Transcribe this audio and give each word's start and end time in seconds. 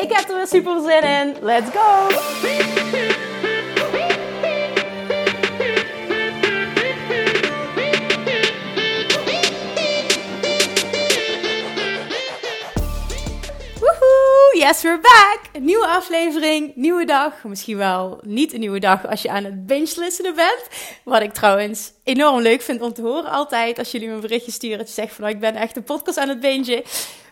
Ik 0.00 0.12
heb 0.12 0.28
er 0.28 0.36
weer 0.36 0.46
super 0.46 0.80
zin 0.80 1.02
in. 1.02 1.36
Let's 1.40 1.70
go! 1.70 2.06
Woehoe! 13.80 14.58
Yes, 14.58 14.82
we're 14.82 15.00
back! 15.00 15.40
Een 15.52 15.64
nieuwe 15.64 15.86
aflevering, 15.86 16.72
nieuwe 16.74 17.04
dag. 17.04 17.44
Misschien 17.44 17.76
wel 17.76 18.20
niet 18.22 18.52
een 18.52 18.60
nieuwe 18.60 18.80
dag 18.80 19.06
als 19.06 19.22
je 19.22 19.30
aan 19.30 19.44
het 19.44 19.66
binge 19.66 19.92
listenen 19.96 20.34
bent. 20.34 20.66
Wat 21.04 21.22
ik 21.22 21.32
trouwens 21.32 21.92
enorm 22.04 22.40
leuk 22.40 22.62
vind 22.62 22.80
om 22.80 22.92
te 22.92 23.02
horen 23.02 23.30
altijd. 23.30 23.78
Als 23.78 23.90
jullie 23.90 24.08
me 24.08 24.14
een 24.14 24.20
berichtje 24.20 24.52
sturen 24.52 24.78
dat 24.78 24.88
je 24.88 24.94
zegt 24.94 25.14
van... 25.14 25.24
Nou, 25.24 25.34
ik 25.34 25.40
ben 25.40 25.54
echt 25.54 25.76
een 25.76 25.84
podcast 25.84 26.18
aan 26.18 26.28
het 26.28 26.40
bingen. 26.40 26.82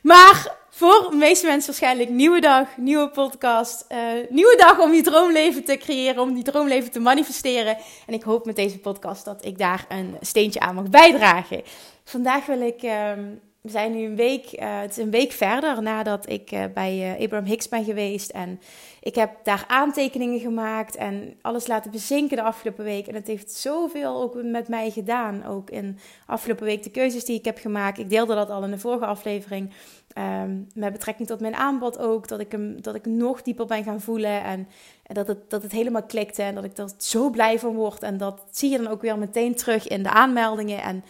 Maar 0.02 0.56
voor 0.78 1.08
de 1.10 1.16
meeste 1.16 1.46
mensen 1.46 1.66
waarschijnlijk 1.66 2.10
nieuwe 2.10 2.40
dag, 2.40 2.76
nieuwe 2.76 3.10
podcast. 3.10 3.84
Uh, 3.92 3.98
nieuwe 4.28 4.56
dag 4.56 4.80
om 4.80 4.92
je 4.94 5.02
droomleven 5.02 5.64
te 5.64 5.76
creëren, 5.76 6.22
om 6.22 6.34
die 6.34 6.42
droomleven 6.42 6.90
te 6.90 7.00
manifesteren. 7.00 7.76
En 8.06 8.14
ik 8.14 8.22
hoop 8.22 8.44
met 8.44 8.56
deze 8.56 8.78
podcast 8.78 9.24
dat 9.24 9.44
ik 9.44 9.58
daar 9.58 9.86
een 9.88 10.16
steentje 10.20 10.60
aan 10.60 10.74
mag 10.74 10.88
bijdragen. 10.90 11.62
Vandaag 12.04 12.46
wil 12.46 12.60
ik... 12.60 12.82
Uh, 12.82 13.12
we 13.60 13.70
zijn 13.70 13.92
nu 13.92 14.04
een 14.04 14.16
week, 14.16 14.52
uh, 14.52 14.80
het 14.80 14.90
is 14.90 14.96
een 14.96 15.10
week 15.10 15.32
verder 15.32 15.82
nadat 15.82 16.30
ik 16.30 16.52
uh, 16.52 16.64
bij 16.74 17.16
Abraham 17.20 17.46
Hicks 17.46 17.68
ben 17.68 17.84
geweest. 17.84 18.30
En 18.30 18.60
ik 19.08 19.14
heb 19.14 19.30
daar 19.42 19.64
aantekeningen 19.68 20.40
gemaakt 20.40 20.96
en 20.96 21.38
alles 21.40 21.66
laten 21.66 21.90
bezinken 21.90 22.36
de 22.36 22.42
afgelopen 22.42 22.84
week. 22.84 23.06
En 23.06 23.14
het 23.14 23.26
heeft 23.26 23.52
zoveel 23.52 24.22
ook 24.22 24.42
met 24.42 24.68
mij 24.68 24.90
gedaan. 24.90 25.44
Ook 25.46 25.70
in 25.70 25.98
afgelopen 26.26 26.64
week 26.64 26.82
de 26.82 26.90
keuzes 26.90 27.24
die 27.24 27.38
ik 27.38 27.44
heb 27.44 27.58
gemaakt. 27.58 27.98
Ik 27.98 28.10
deelde 28.10 28.34
dat 28.34 28.50
al 28.50 28.64
in 28.64 28.70
de 28.70 28.78
vorige 28.78 29.06
aflevering. 29.06 29.72
Um, 30.18 30.66
met 30.74 30.92
betrekking 30.92 31.28
tot 31.28 31.40
mijn 31.40 31.54
aanbod 31.54 31.98
ook. 31.98 32.28
Dat 32.28 32.40
ik 32.40 32.52
hem 32.52 32.82
dat 32.82 32.94
ik 32.94 33.06
nog 33.06 33.42
dieper 33.42 33.66
ben 33.66 33.84
gaan 33.84 34.00
voelen. 34.00 34.42
En, 34.44 34.68
en 35.02 35.14
dat, 35.14 35.26
het, 35.26 35.50
dat 35.50 35.62
het 35.62 35.72
helemaal 35.72 36.02
klikte. 36.02 36.42
En 36.42 36.54
dat 36.54 36.64
ik 36.64 36.78
er 36.78 36.90
zo 36.96 37.30
blij 37.30 37.58
van 37.58 37.74
word. 37.74 38.02
En 38.02 38.16
dat 38.16 38.44
zie 38.50 38.70
je 38.70 38.78
dan 38.78 38.88
ook 38.88 39.02
weer 39.02 39.18
meteen 39.18 39.54
terug 39.54 39.88
in 39.88 40.02
de 40.02 40.10
aanmeldingen. 40.10 40.82
En 40.82 41.04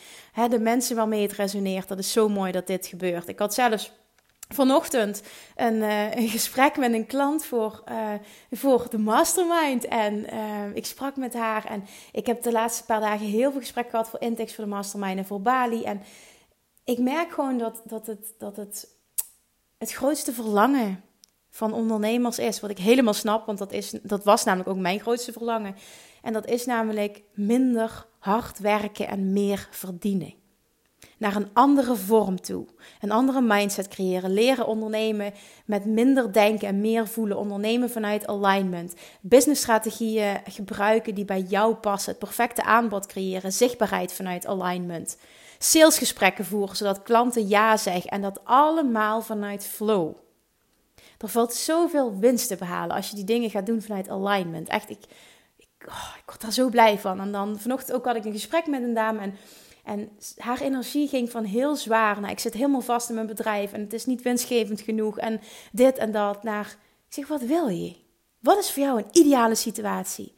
de 0.50 0.60
mensen 0.60 0.96
waarmee 0.96 1.22
het 1.22 1.32
resoneert. 1.32 1.88
Dat 1.88 1.98
is 1.98 2.12
zo 2.12 2.28
mooi 2.28 2.52
dat 2.52 2.66
dit 2.66 2.86
gebeurt. 2.86 3.28
Ik 3.28 3.38
had 3.38 3.54
zelfs 3.54 3.92
vanochtend 4.48 5.22
een, 5.56 5.74
uh, 5.74 6.14
een 6.14 6.28
gesprek 6.28 6.76
met 6.76 6.92
een 6.92 7.06
klant 7.06 7.44
voor, 7.44 7.82
uh, 7.88 8.12
voor 8.50 8.86
de 8.90 8.98
mastermind. 8.98 9.84
En 9.84 10.34
uh, 10.34 10.74
ik 10.74 10.86
sprak 10.86 11.16
met 11.16 11.34
haar. 11.34 11.64
En 11.64 11.84
ik 12.12 12.26
heb 12.26 12.42
de 12.42 12.52
laatste 12.52 12.84
paar 12.84 13.00
dagen 13.00 13.26
heel 13.26 13.50
veel 13.50 13.60
gesprekken 13.60 13.92
gehad 13.92 14.08
voor 14.08 14.20
Intex, 14.20 14.54
voor 14.54 14.64
de 14.64 14.70
mastermind 14.70 15.18
en 15.18 15.26
voor 15.26 15.42
Bali. 15.42 15.82
En 15.82 16.02
ik 16.84 16.98
merk 16.98 17.32
gewoon 17.32 17.58
dat, 17.58 17.82
dat, 17.84 18.06
het, 18.06 18.34
dat 18.38 18.56
het 18.56 18.96
het 19.78 19.92
grootste 19.92 20.32
verlangen 20.32 21.04
van 21.50 21.72
ondernemers 21.72 22.38
is. 22.38 22.60
Wat 22.60 22.70
ik 22.70 22.78
helemaal 22.78 23.14
snap, 23.14 23.46
want 23.46 23.58
dat, 23.58 23.72
is, 23.72 23.90
dat 24.02 24.24
was 24.24 24.44
namelijk 24.44 24.68
ook 24.68 24.76
mijn 24.76 25.00
grootste 25.00 25.32
verlangen. 25.32 25.76
En 26.22 26.32
dat 26.32 26.46
is 26.46 26.66
namelijk 26.66 27.22
minder 27.34 28.06
hard 28.18 28.58
werken 28.58 29.08
en 29.08 29.32
meer 29.32 29.68
verdienen. 29.70 30.34
Naar 31.18 31.36
een 31.36 31.48
andere 31.52 31.96
vorm 31.96 32.40
toe. 32.40 32.66
Een 33.00 33.10
andere 33.10 33.40
mindset 33.40 33.88
creëren. 33.88 34.32
Leren 34.32 34.66
ondernemen 34.66 35.32
met 35.64 35.84
minder 35.84 36.32
denken 36.32 36.68
en 36.68 36.80
meer 36.80 37.06
voelen. 37.06 37.38
Ondernemen 37.38 37.90
vanuit 37.90 38.26
alignment. 38.26 38.94
Businessstrategieën 39.20 40.40
gebruiken 40.44 41.14
die 41.14 41.24
bij 41.24 41.40
jou 41.40 41.74
passen. 41.74 42.10
Het 42.10 42.20
perfecte 42.20 42.62
aanbod 42.62 43.06
creëren. 43.06 43.52
Zichtbaarheid 43.52 44.12
vanuit 44.12 44.46
alignment 44.46 45.16
salesgesprekken 45.58 46.44
voeren, 46.44 46.76
zodat 46.76 47.02
klanten 47.02 47.48
ja 47.48 47.76
zeggen. 47.76 48.10
En 48.10 48.20
dat 48.20 48.40
allemaal 48.44 49.22
vanuit 49.22 49.66
flow. 49.66 50.14
Er 51.18 51.28
valt 51.28 51.54
zoveel 51.54 52.18
winst 52.18 52.48
te 52.48 52.56
behalen 52.56 52.96
als 52.96 53.08
je 53.10 53.16
die 53.16 53.24
dingen 53.24 53.50
gaat 53.50 53.66
doen 53.66 53.82
vanuit 53.82 54.08
alignment. 54.08 54.68
Echt, 54.68 54.90
ik, 54.90 55.04
ik, 55.56 55.88
oh, 55.88 56.14
ik 56.18 56.22
word 56.26 56.40
daar 56.40 56.52
zo 56.52 56.68
blij 56.68 56.98
van. 56.98 57.20
En 57.20 57.32
dan 57.32 57.58
vanochtend 57.58 57.96
ook 57.96 58.04
had 58.04 58.16
ik 58.16 58.24
een 58.24 58.32
gesprek 58.32 58.66
met 58.66 58.82
een 58.82 58.94
dame 58.94 59.20
en, 59.20 59.36
en 59.88 60.10
haar 60.36 60.60
energie 60.60 61.08
ging 61.08 61.30
van 61.30 61.44
heel 61.44 61.76
zwaar. 61.76 62.20
Nou, 62.20 62.32
ik 62.32 62.38
zit 62.38 62.54
helemaal 62.54 62.80
vast 62.80 63.08
in 63.08 63.14
mijn 63.14 63.26
bedrijf 63.26 63.72
en 63.72 63.80
het 63.80 63.92
is 63.92 64.06
niet 64.06 64.22
winstgevend 64.22 64.80
genoeg 64.80 65.18
en 65.18 65.40
dit 65.72 65.98
en 65.98 66.12
dat. 66.12 66.42
Naar, 66.42 66.76
ik 67.08 67.14
zeg, 67.14 67.28
wat 67.28 67.42
wil 67.42 67.68
je? 67.68 67.96
Wat 68.40 68.58
is 68.58 68.70
voor 68.70 68.82
jou 68.82 68.98
een 68.98 69.08
ideale 69.12 69.54
situatie? 69.54 70.34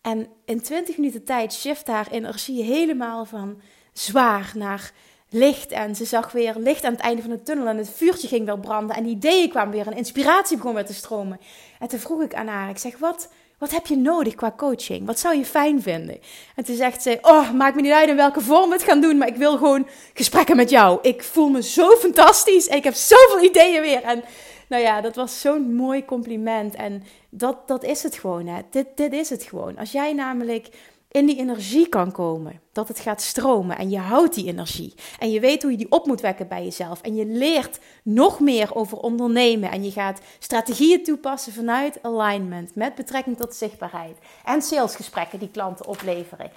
En 0.00 0.28
in 0.44 0.60
20 0.60 0.96
minuten 0.96 1.24
tijd 1.24 1.52
shift 1.52 1.86
haar 1.86 2.10
energie 2.10 2.62
helemaal 2.62 3.24
van 3.24 3.60
zwaar 3.92 4.52
naar 4.54 4.92
licht. 5.28 5.70
En 5.70 5.96
ze 5.96 6.04
zag 6.04 6.32
weer 6.32 6.54
licht 6.56 6.84
aan 6.84 6.92
het 6.92 7.00
einde 7.00 7.22
van 7.22 7.30
de 7.30 7.42
tunnel. 7.42 7.66
En 7.66 7.76
het 7.76 7.90
vuurtje 7.90 8.28
ging 8.28 8.46
weer 8.46 8.58
branden. 8.58 8.96
En 8.96 9.06
ideeën 9.06 9.48
kwamen 9.48 9.74
weer. 9.74 9.86
En 9.86 9.96
inspiratie 9.96 10.56
begon 10.56 10.74
weer 10.74 10.86
te 10.86 10.94
stromen. 10.94 11.40
En 11.78 11.88
toen 11.88 11.98
vroeg 11.98 12.22
ik 12.22 12.34
aan 12.34 12.46
haar. 12.46 12.70
Ik 12.70 12.78
zeg, 12.78 12.98
wat, 12.98 13.28
wat 13.60 13.70
heb 13.70 13.86
je 13.86 13.96
nodig 13.96 14.34
qua 14.34 14.52
coaching? 14.56 15.06
Wat 15.06 15.18
zou 15.18 15.36
je 15.36 15.44
fijn 15.44 15.82
vinden? 15.82 16.20
En 16.54 16.64
toen 16.64 16.76
zegt 16.76 17.02
ze, 17.02 17.18
oh, 17.22 17.50
maakt 17.52 17.74
me 17.74 17.80
niet 17.82 17.92
uit 17.92 18.08
in 18.08 18.16
welke 18.16 18.40
vorm 18.40 18.72
het 18.72 18.82
gaan 18.82 19.00
doen. 19.00 19.18
Maar 19.18 19.28
ik 19.28 19.36
wil 19.36 19.56
gewoon 19.56 19.86
gesprekken 20.14 20.56
met 20.56 20.70
jou. 20.70 20.98
Ik 21.02 21.22
voel 21.22 21.48
me 21.48 21.62
zo 21.62 21.90
fantastisch. 21.96 22.66
Ik 22.66 22.84
heb 22.84 22.94
zoveel 22.94 23.42
ideeën 23.42 23.80
weer. 23.80 24.02
En 24.02 24.22
nou 24.68 24.82
ja, 24.82 25.00
dat 25.00 25.16
was 25.16 25.40
zo'n 25.40 25.74
mooi 25.74 26.04
compliment. 26.04 26.74
En 26.74 27.02
dat, 27.30 27.68
dat 27.68 27.84
is 27.84 28.02
het 28.02 28.14
gewoon. 28.14 28.46
Hè. 28.46 28.60
Dit, 28.70 28.86
dit 28.94 29.12
is 29.12 29.30
het 29.30 29.42
gewoon. 29.42 29.78
Als 29.78 29.92
jij 29.92 30.12
namelijk 30.12 30.68
in 31.10 31.26
die 31.26 31.38
energie 31.38 31.88
kan 31.88 32.12
komen. 32.12 32.60
Dat 32.72 32.88
het 32.88 33.00
gaat 33.00 33.22
stromen 33.22 33.78
en 33.78 33.90
je 33.90 33.98
houdt 33.98 34.34
die 34.34 34.46
energie. 34.46 34.94
En 35.18 35.30
je 35.30 35.40
weet 35.40 35.62
hoe 35.62 35.70
je 35.70 35.76
die 35.76 35.90
op 35.90 36.06
moet 36.06 36.20
wekken 36.20 36.48
bij 36.48 36.64
jezelf. 36.64 37.00
En 37.00 37.14
je 37.14 37.26
leert 37.26 37.78
nog 38.02 38.40
meer 38.40 38.74
over 38.74 38.98
ondernemen. 38.98 39.70
En 39.70 39.84
je 39.84 39.90
gaat 39.90 40.20
strategieën 40.38 41.02
toepassen 41.02 41.52
vanuit 41.52 42.02
alignment. 42.02 42.74
Met 42.74 42.94
betrekking 42.94 43.36
tot 43.36 43.54
zichtbaarheid. 43.54 44.16
En 44.44 44.62
salesgesprekken 44.62 45.38
die 45.38 45.50
klanten 45.50 45.86
opleveren. 45.86 46.50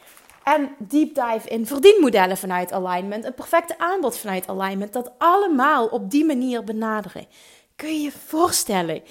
En 0.43 0.69
deep 0.77 1.15
dive 1.15 1.49
in 1.49 1.65
verdienmodellen 1.65 2.37
vanuit 2.37 2.71
alignment. 2.71 3.25
Een 3.25 3.33
perfecte 3.33 3.77
aanbod 3.77 4.17
vanuit 4.17 4.47
alignment. 4.47 4.93
Dat 4.93 5.11
allemaal 5.17 5.87
op 5.87 6.11
die 6.11 6.25
manier 6.25 6.63
benaderen. 6.63 7.27
Kun 7.75 7.93
je 7.93 8.01
je 8.01 8.11
voorstellen 8.11 9.01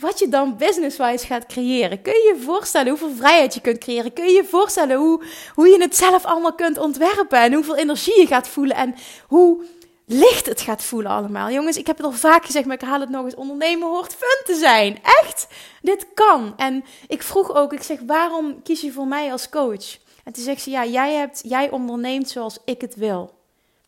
wat 0.00 0.18
je 0.18 0.28
dan 0.28 0.56
business-wise 0.56 1.26
gaat 1.26 1.46
creëren. 1.46 2.02
Kun 2.02 2.12
je 2.12 2.34
je 2.34 2.42
voorstellen 2.42 2.88
hoeveel 2.88 3.14
vrijheid 3.16 3.54
je 3.54 3.60
kunt 3.60 3.78
creëren? 3.78 4.12
Kun 4.12 4.24
je 4.24 4.32
je 4.32 4.44
voorstellen 4.44 4.96
hoe, 4.96 5.22
hoe 5.54 5.68
je 5.68 5.80
het 5.80 5.96
zelf 5.96 6.24
allemaal 6.24 6.54
kunt 6.54 6.78
ontwerpen 6.78 7.38
en 7.38 7.52
hoeveel 7.52 7.76
energie 7.76 8.20
je 8.20 8.26
gaat 8.26 8.48
voelen 8.48 8.76
en 8.76 8.94
hoe 9.26 9.64
licht 10.06 10.46
het 10.46 10.60
gaat 10.60 10.82
voelen 10.82 11.10
allemaal? 11.10 11.50
Jongens, 11.50 11.76
ik 11.76 11.86
heb 11.86 11.96
het 11.96 12.06
al 12.06 12.12
vaak 12.12 12.44
gezegd, 12.44 12.66
maar 12.66 12.82
ik 12.82 12.88
haal 12.88 13.00
het 13.00 13.08
nog 13.08 13.24
eens. 13.24 13.34
Ondernemen 13.34 13.88
hoort 13.88 14.14
fun 14.14 14.54
te 14.54 14.60
zijn. 14.60 14.98
Echt, 15.02 15.46
dit 15.82 16.06
kan. 16.14 16.52
En 16.56 16.84
ik 17.08 17.22
vroeg 17.22 17.54
ook, 17.54 17.72
ik 17.72 17.82
zeg, 17.82 17.98
waarom 18.06 18.62
kies 18.62 18.80
je 18.80 18.92
voor 18.92 19.06
mij 19.06 19.32
als 19.32 19.48
coach? 19.48 19.98
En 20.24 20.32
toen 20.32 20.44
zegt 20.44 20.62
ze, 20.62 20.70
ja, 20.70 20.84
jij, 20.84 21.14
hebt, 21.14 21.40
jij 21.44 21.70
onderneemt 21.70 22.28
zoals 22.28 22.58
ik 22.64 22.80
het 22.80 22.94
wil. 22.94 23.34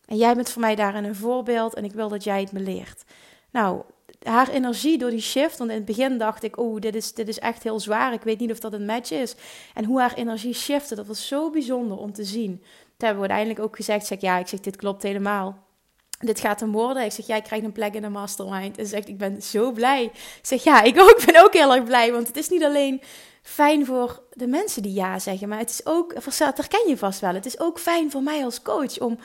En 0.06 0.16
jij 0.16 0.34
bent 0.34 0.50
voor 0.50 0.60
mij 0.60 0.74
daarin 0.74 1.04
een 1.04 1.14
voorbeeld 1.14 1.74
en 1.74 1.84
ik 1.84 1.92
wil 1.92 2.08
dat 2.08 2.24
jij 2.24 2.40
het 2.40 2.52
me 2.52 2.60
leert. 2.60 3.02
Nou, 3.50 3.82
haar 4.22 4.48
energie 4.48 4.98
door 4.98 5.10
die 5.10 5.20
shift. 5.20 5.58
Want 5.58 5.70
in 5.70 5.76
het 5.76 5.84
begin 5.84 6.18
dacht 6.18 6.42
ik, 6.42 6.58
oh, 6.58 6.80
dit 6.80 6.94
is, 6.94 7.14
dit 7.14 7.28
is 7.28 7.38
echt 7.38 7.62
heel 7.62 7.80
zwaar. 7.80 8.12
Ik 8.12 8.22
weet 8.22 8.38
niet 8.38 8.50
of 8.50 8.60
dat 8.60 8.72
een 8.72 8.84
match 8.84 9.10
is. 9.10 9.34
En 9.74 9.84
hoe 9.84 10.00
haar 10.00 10.14
energie 10.14 10.54
shifte, 10.54 10.94
dat 10.94 11.06
was 11.06 11.26
zo 11.26 11.50
bijzonder 11.50 11.98
om 11.98 12.12
te 12.12 12.24
zien. 12.24 12.58
Toen 12.58 13.08
hebben 13.08 13.22
we 13.22 13.28
uiteindelijk 13.28 13.60
ook 13.60 13.76
gezegd, 13.76 14.06
zeg, 14.06 14.20
ja, 14.20 14.38
ik 14.38 14.48
zeg, 14.48 14.60
dit 14.60 14.76
klopt 14.76 15.02
helemaal. 15.02 15.58
Dit 16.18 16.40
gaat 16.40 16.60
hem 16.60 16.72
worden. 16.72 17.04
Ik 17.04 17.12
zeg, 17.12 17.26
jij 17.26 17.42
krijgt 17.42 17.64
een 17.64 17.72
plek 17.72 17.94
in 17.94 18.02
de 18.02 18.08
mastermind. 18.08 18.78
En 18.78 18.84
ze 18.84 18.90
zegt, 18.90 19.08
ik 19.08 19.18
ben 19.18 19.42
zo 19.42 19.72
blij. 19.72 20.04
Ik 20.04 20.12
zeg, 20.42 20.64
ja, 20.64 20.82
ik 20.82 21.00
ook, 21.00 21.22
ben 21.26 21.44
ook 21.44 21.52
heel 21.52 21.74
erg 21.74 21.84
blij. 21.84 22.12
Want 22.12 22.26
het 22.26 22.36
is 22.36 22.48
niet 22.48 22.64
alleen 22.64 23.02
fijn 23.42 23.86
voor 23.86 24.22
de 24.32 24.46
mensen 24.46 24.82
die 24.82 24.92
ja 24.92 25.18
zeggen, 25.18 25.48
maar 25.48 25.58
het 25.58 25.70
is 25.70 25.86
ook, 25.86 26.14
dat 26.14 26.56
herken 26.56 26.88
je 26.88 26.96
vast 26.96 27.20
wel. 27.20 27.34
Het 27.34 27.46
is 27.46 27.60
ook 27.60 27.78
fijn 27.78 28.10
voor 28.10 28.22
mij 28.22 28.44
als 28.44 28.62
coach 28.62 29.00
om 29.00 29.18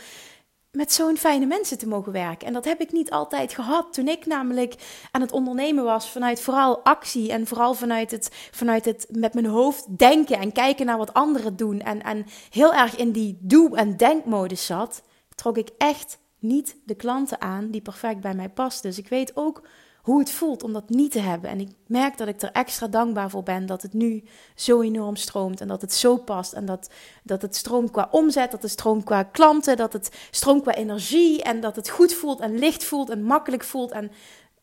met 0.72 0.94
zo'n 0.94 1.18
fijne 1.18 1.46
mensen 1.46 1.78
te 1.78 1.88
mogen 1.88 2.12
werken. 2.12 2.48
En 2.48 2.54
dat 2.54 2.66
heb 2.66 2.82
ik 2.82 2.92
niet 2.92 3.12
altijd 3.12 3.54
gehad. 3.54 3.94
Toen 3.94 4.08
ik 4.08 4.26
namelijk 4.26 4.76
aan 5.12 5.22
het 5.22 5.32
ondernemen 5.32 5.84
was 5.84 6.10
vanuit 6.10 6.42
vooral 6.42 6.84
actie 6.84 7.32
en 7.32 7.48
vooral 7.48 7.74
vanuit 7.74 8.12
het, 8.12 8.30
vanuit 8.52 8.86
het 8.86 9.08
met 9.12 9.34
mijn 9.34 9.46
hoofd 9.46 9.98
denken 9.98 10.38
en 10.40 10.52
kijken 10.52 10.86
naar 10.86 10.98
wat 10.98 11.14
anderen 11.14 11.56
doen. 11.56 11.82
En, 11.82 12.04
en 12.04 12.26
heel 12.50 12.74
erg 12.74 12.96
in 12.96 13.12
die 13.12 13.38
doe- 13.42 13.78
en 13.78 13.98
denkmodus 13.98 14.66
zat, 14.66 15.04
trok 15.36 15.58
ik 15.58 15.70
echt 15.78 16.20
niet 16.40 16.76
de 16.86 16.96
klanten 16.96 17.42
aan 17.42 17.72
die 17.72 17.82
perfect 17.82 18.22
bij 18.22 18.34
mij 18.34 18.50
pasten. 18.50 18.90
Dus 18.90 19.00
ik 19.00 19.10
weet 19.10 19.36
ook 19.36 19.62
hoe 20.08 20.20
het 20.20 20.32
voelt 20.32 20.64
om 20.64 20.74
dat 20.74 20.90
niet 20.90 21.12
te 21.12 21.20
hebben. 21.20 21.50
En 21.50 21.60
ik 21.60 21.70
merk 21.88 22.18
dat 22.18 22.28
ik 22.28 22.42
er 22.42 22.52
extra 22.52 22.88
dankbaar 22.88 23.30
voor 23.30 23.44
ben 23.44 23.66
dat 23.66 23.82
het 23.82 23.94
nu 23.94 24.24
zo 24.56 24.82
enorm 24.82 25.16
stroomt 25.16 25.62
en 25.62 25.68
dat 25.68 25.82
het 25.82 25.94
zo 25.94 26.18
past. 26.18 26.54
En 26.54 26.66
dat, 26.66 26.90
dat 27.24 27.42
het 27.42 27.56
stroomt 27.56 27.92
qua 27.92 28.08
omzet, 28.12 28.52
dat 28.52 28.62
het 28.62 28.72
stroomt 28.72 29.04
qua 29.04 29.24
klanten, 29.24 29.78
dat 29.78 29.94
het 29.94 30.28
stroomt 30.32 30.62
qua 30.62 30.74
energie 30.74 31.44
en 31.44 31.62
dat 31.62 31.76
het 31.76 31.90
goed 31.90 32.14
voelt 32.14 32.40
en 32.40 32.60
licht 32.60 32.84
voelt 32.84 33.10
en 33.10 33.24
makkelijk 33.24 33.64
voelt 33.64 33.92
en 33.92 34.12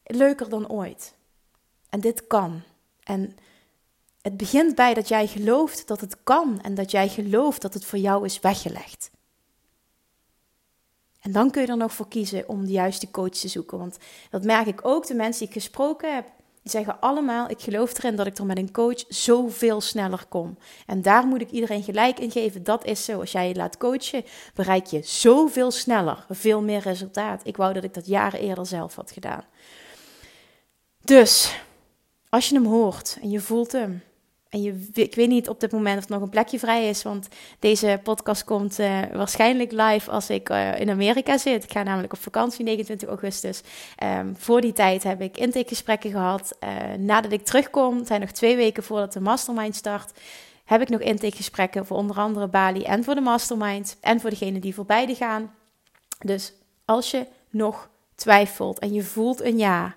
leuker 0.04 0.48
dan 0.48 0.68
ooit. 0.68 1.14
En 1.88 2.00
dit 2.00 2.26
kan. 2.26 2.62
En 3.02 3.36
het 4.22 4.36
begint 4.36 4.74
bij 4.74 4.94
dat 4.94 5.08
jij 5.08 5.26
gelooft 5.26 5.88
dat 5.88 6.00
het 6.00 6.16
kan 6.22 6.60
en 6.60 6.74
dat 6.74 6.90
jij 6.90 7.08
gelooft 7.08 7.62
dat 7.62 7.74
het 7.74 7.84
voor 7.84 7.98
jou 7.98 8.24
is 8.24 8.40
weggelegd. 8.40 9.10
En 11.24 11.32
dan 11.32 11.50
kun 11.50 11.62
je 11.62 11.68
er 11.68 11.76
nog 11.76 11.92
voor 11.92 12.08
kiezen 12.08 12.48
om 12.48 12.64
de 12.64 12.72
juiste 12.72 13.10
coach 13.10 13.30
te 13.30 13.48
zoeken. 13.48 13.78
Want 13.78 13.98
dat 14.30 14.44
merk 14.44 14.66
ik 14.66 14.80
ook, 14.82 15.06
de 15.06 15.14
mensen 15.14 15.38
die 15.38 15.48
ik 15.48 15.62
gesproken 15.62 16.14
heb, 16.14 16.26
die 16.62 16.70
zeggen 16.70 17.00
allemaal: 17.00 17.50
Ik 17.50 17.60
geloof 17.60 17.98
erin 17.98 18.16
dat 18.16 18.26
ik 18.26 18.38
er 18.38 18.46
met 18.46 18.58
een 18.58 18.72
coach 18.72 19.04
zoveel 19.08 19.80
sneller 19.80 20.24
kom. 20.28 20.58
En 20.86 21.02
daar 21.02 21.26
moet 21.26 21.40
ik 21.40 21.50
iedereen 21.50 21.82
gelijk 21.82 22.18
in 22.18 22.30
geven. 22.30 22.64
Dat 22.64 22.84
is 22.84 23.04
zo. 23.04 23.20
Als 23.20 23.32
jij 23.32 23.48
je 23.48 23.54
laat 23.54 23.76
coachen, 23.76 24.24
bereik 24.54 24.86
je 24.86 25.02
zoveel 25.02 25.70
sneller, 25.70 26.26
veel 26.28 26.62
meer 26.62 26.80
resultaat. 26.80 27.40
Ik 27.44 27.56
wou 27.56 27.72
dat 27.72 27.84
ik 27.84 27.94
dat 27.94 28.06
jaren 28.06 28.40
eerder 28.40 28.66
zelf 28.66 28.94
had 28.94 29.10
gedaan. 29.10 29.44
Dus, 31.00 31.60
als 32.28 32.48
je 32.48 32.54
hem 32.54 32.66
hoort 32.66 33.18
en 33.22 33.30
je 33.30 33.40
voelt 33.40 33.72
hem, 33.72 34.02
en 34.54 34.62
je, 34.62 34.86
ik 34.92 35.14
weet 35.14 35.28
niet 35.28 35.48
op 35.48 35.60
dit 35.60 35.72
moment 35.72 35.98
of 35.98 36.08
nog 36.08 36.22
een 36.22 36.28
plekje 36.28 36.58
vrij 36.58 36.88
is, 36.88 37.02
want 37.02 37.28
deze 37.58 38.00
podcast 38.02 38.44
komt 38.44 38.78
uh, 38.78 38.98
waarschijnlijk 39.12 39.72
live 39.72 40.10
als 40.10 40.30
ik 40.30 40.48
uh, 40.48 40.80
in 40.80 40.90
Amerika 40.90 41.38
zit. 41.38 41.64
Ik 41.64 41.72
ga 41.72 41.82
namelijk 41.82 42.12
op 42.12 42.18
vakantie 42.18 42.64
29 42.64 43.08
augustus. 43.08 43.62
Um, 44.02 44.34
voor 44.38 44.60
die 44.60 44.72
tijd 44.72 45.02
heb 45.02 45.20
ik 45.20 45.36
intakegesprekken 45.36 46.10
gehad. 46.10 46.56
Uh, 46.64 46.70
nadat 46.98 47.32
ik 47.32 47.44
terugkom, 47.44 48.06
zijn 48.06 48.20
nog 48.20 48.30
twee 48.30 48.56
weken 48.56 48.82
voordat 48.82 49.12
de 49.12 49.20
mastermind 49.20 49.76
start, 49.76 50.12
heb 50.64 50.80
ik 50.80 50.88
nog 50.88 51.00
intakegesprekken 51.00 51.86
voor 51.86 51.96
onder 51.96 52.16
andere 52.16 52.48
Bali 52.48 52.82
en 52.82 53.04
voor 53.04 53.14
de 53.14 53.20
mastermind 53.20 53.96
en 54.00 54.20
voor 54.20 54.30
degenen 54.30 54.60
die 54.60 54.74
voor 54.74 54.86
beide 54.86 55.14
gaan. 55.14 55.54
Dus 56.18 56.52
als 56.84 57.10
je 57.10 57.26
nog 57.50 57.88
twijfelt 58.14 58.78
en 58.78 58.92
je 58.92 59.02
voelt 59.02 59.42
een 59.42 59.58
ja, 59.58 59.94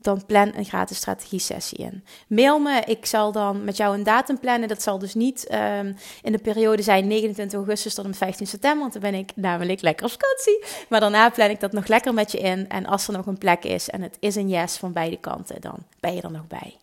dan 0.00 0.26
plan 0.26 0.52
een 0.54 0.64
gratis 0.64 0.96
strategie-sessie 0.96 1.78
in. 1.78 2.04
Mail 2.28 2.58
me, 2.58 2.82
ik 2.86 3.06
zal 3.06 3.32
dan 3.32 3.64
met 3.64 3.76
jou 3.76 3.94
een 3.94 4.02
datum 4.02 4.38
plannen. 4.38 4.68
Dat 4.68 4.82
zal 4.82 4.98
dus 4.98 5.14
niet 5.14 5.48
um, 5.52 5.96
in 6.22 6.32
de 6.32 6.38
periode 6.38 6.82
zijn 6.82 7.06
29 7.06 7.58
augustus 7.58 7.94
tot 7.94 8.04
en 8.04 8.10
met 8.10 8.18
15 8.18 8.46
september, 8.46 8.80
want 8.80 8.92
dan 8.92 9.02
ben 9.02 9.14
ik 9.14 9.32
namelijk 9.34 9.80
lekker 9.80 10.06
op 10.06 10.10
vakantie. 10.10 10.64
Maar 10.88 11.00
daarna 11.00 11.30
plan 11.30 11.50
ik 11.50 11.60
dat 11.60 11.72
nog 11.72 11.86
lekker 11.86 12.14
met 12.14 12.32
je 12.32 12.38
in. 12.38 12.68
En 12.68 12.86
als 12.86 13.06
er 13.06 13.12
nog 13.12 13.26
een 13.26 13.38
plek 13.38 13.64
is 13.64 13.88
en 13.88 14.02
het 14.02 14.16
is 14.20 14.34
een 14.34 14.48
yes 14.48 14.76
van 14.76 14.92
beide 14.92 15.16
kanten, 15.16 15.60
dan 15.60 15.78
ben 16.00 16.14
je 16.14 16.22
er 16.22 16.30
nog 16.30 16.46
bij. 16.46 16.76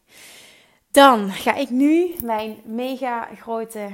Dan 0.92 1.32
ga 1.32 1.56
ik 1.56 1.70
nu 1.70 2.16
mijn 2.24 2.58
mega 2.66 3.30
grote, 3.40 3.90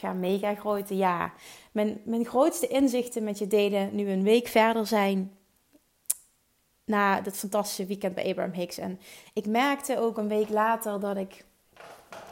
ja, 0.00 0.12
mega 0.12 0.54
grote, 0.54 0.96
ja, 0.96 1.32
mijn, 1.72 2.00
mijn 2.04 2.24
grootste 2.24 2.66
inzichten 2.66 3.24
met 3.24 3.38
je 3.38 3.46
delen. 3.46 3.88
Nu 3.92 4.10
een 4.10 4.22
week 4.22 4.48
verder 4.48 4.86
zijn 4.86 5.30
na 6.86 7.20
dat 7.20 7.36
fantastische 7.36 7.86
weekend 7.86 8.14
bij 8.14 8.28
Abraham 8.28 8.52
Hicks. 8.52 8.78
En 8.78 9.00
ik 9.32 9.46
merkte 9.46 9.98
ook 9.98 10.18
een 10.18 10.28
week 10.28 10.48
later 10.48 11.00
dat 11.00 11.16
ik, 11.16 11.44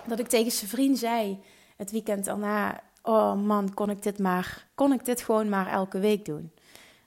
dat 0.06 0.18
ik 0.18 0.26
tegen 0.26 0.52
zijn 0.52 0.70
vriend 0.70 0.98
zei, 0.98 1.38
het 1.76 1.90
weekend 1.90 2.24
daarna, 2.24 2.80
oh 3.02 3.34
man, 3.34 3.74
kon 3.74 3.90
ik 3.90 4.02
dit 4.02 4.18
maar, 4.18 4.66
kon 4.74 4.92
ik 4.92 5.04
dit 5.04 5.22
gewoon 5.22 5.48
maar 5.48 5.66
elke 5.66 5.98
week 5.98 6.24
doen. 6.24 6.52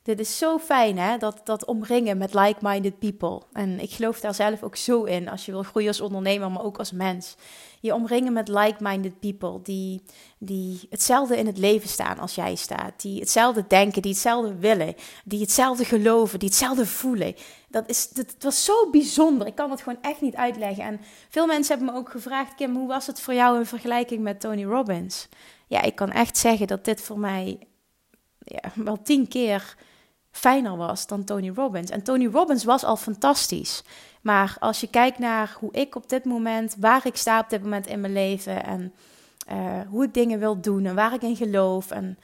Dit 0.07 0.19
is 0.19 0.37
zo 0.37 0.57
fijn, 0.57 0.97
hè? 0.97 1.17
Dat, 1.17 1.41
dat 1.43 1.65
omringen 1.65 2.17
met 2.17 2.33
like-minded 2.33 2.99
people. 2.99 3.41
En 3.51 3.79
ik 3.79 3.91
geloof 3.91 4.19
daar 4.19 4.33
zelf 4.33 4.63
ook 4.63 4.75
zo 4.75 5.03
in. 5.03 5.29
Als 5.29 5.45
je 5.45 5.51
wil 5.51 5.63
groeien 5.63 5.87
als 5.87 6.01
ondernemer, 6.01 6.51
maar 6.51 6.63
ook 6.63 6.77
als 6.77 6.91
mens. 6.91 7.35
Je 7.79 7.93
omringen 7.93 8.33
met 8.33 8.47
like-minded 8.47 9.19
people. 9.19 9.61
Die, 9.61 10.01
die 10.37 10.87
hetzelfde 10.89 11.37
in 11.37 11.45
het 11.45 11.57
leven 11.57 11.89
staan 11.89 12.19
als 12.19 12.35
jij 12.35 12.55
staat. 12.55 13.01
Die 13.01 13.19
hetzelfde 13.19 13.65
denken, 13.67 14.01
die 14.01 14.11
hetzelfde 14.11 14.55
willen. 14.55 14.95
Die 15.23 15.39
hetzelfde 15.39 15.85
geloven, 15.85 16.39
die 16.39 16.47
hetzelfde 16.47 16.85
voelen. 16.85 17.35
Dat 17.69 17.89
is, 17.89 18.09
dat, 18.09 18.31
het 18.31 18.43
was 18.43 18.65
zo 18.65 18.89
bijzonder. 18.89 19.47
Ik 19.47 19.55
kan 19.55 19.71
het 19.71 19.81
gewoon 19.81 20.01
echt 20.01 20.21
niet 20.21 20.35
uitleggen. 20.35 20.83
En 20.83 20.99
veel 21.29 21.45
mensen 21.45 21.75
hebben 21.75 21.93
me 21.93 21.99
ook 21.99 22.09
gevraagd: 22.09 22.55
Kim, 22.55 22.75
hoe 22.75 22.87
was 22.87 23.07
het 23.07 23.21
voor 23.21 23.33
jou 23.33 23.57
in 23.57 23.65
vergelijking 23.65 24.21
met 24.21 24.39
Tony 24.39 24.63
Robbins? 24.63 25.27
Ja, 25.67 25.81
ik 25.81 25.95
kan 25.95 26.11
echt 26.11 26.37
zeggen 26.37 26.67
dat 26.67 26.85
dit 26.85 27.01
voor 27.01 27.19
mij 27.19 27.59
ja, 28.39 28.71
wel 28.75 29.01
tien 29.01 29.27
keer 29.27 29.75
fijner 30.37 30.77
was 30.77 31.07
dan 31.07 31.23
Tony 31.23 31.51
Robbins. 31.55 31.89
En 31.89 32.03
Tony 32.03 32.27
Robbins 32.27 32.63
was 32.63 32.83
al 32.83 32.97
fantastisch. 32.97 33.83
Maar 34.21 34.55
als 34.59 34.79
je 34.79 34.89
kijkt 34.89 35.19
naar 35.19 35.55
hoe 35.59 35.71
ik 35.71 35.95
op 35.95 36.09
dit 36.09 36.25
moment, 36.25 36.75
waar 36.79 37.05
ik 37.05 37.15
sta 37.15 37.39
op 37.39 37.49
dit 37.49 37.63
moment 37.63 37.87
in 37.87 38.01
mijn 38.01 38.13
leven 38.13 38.63
en 38.63 38.93
uh, 39.51 39.79
hoe 39.89 40.03
ik 40.03 40.13
dingen 40.13 40.39
wil 40.39 40.61
doen 40.61 40.85
en 40.85 40.95
waar 40.95 41.13
ik 41.13 41.21
in 41.21 41.35
geloof 41.35 41.91
en 41.91 42.17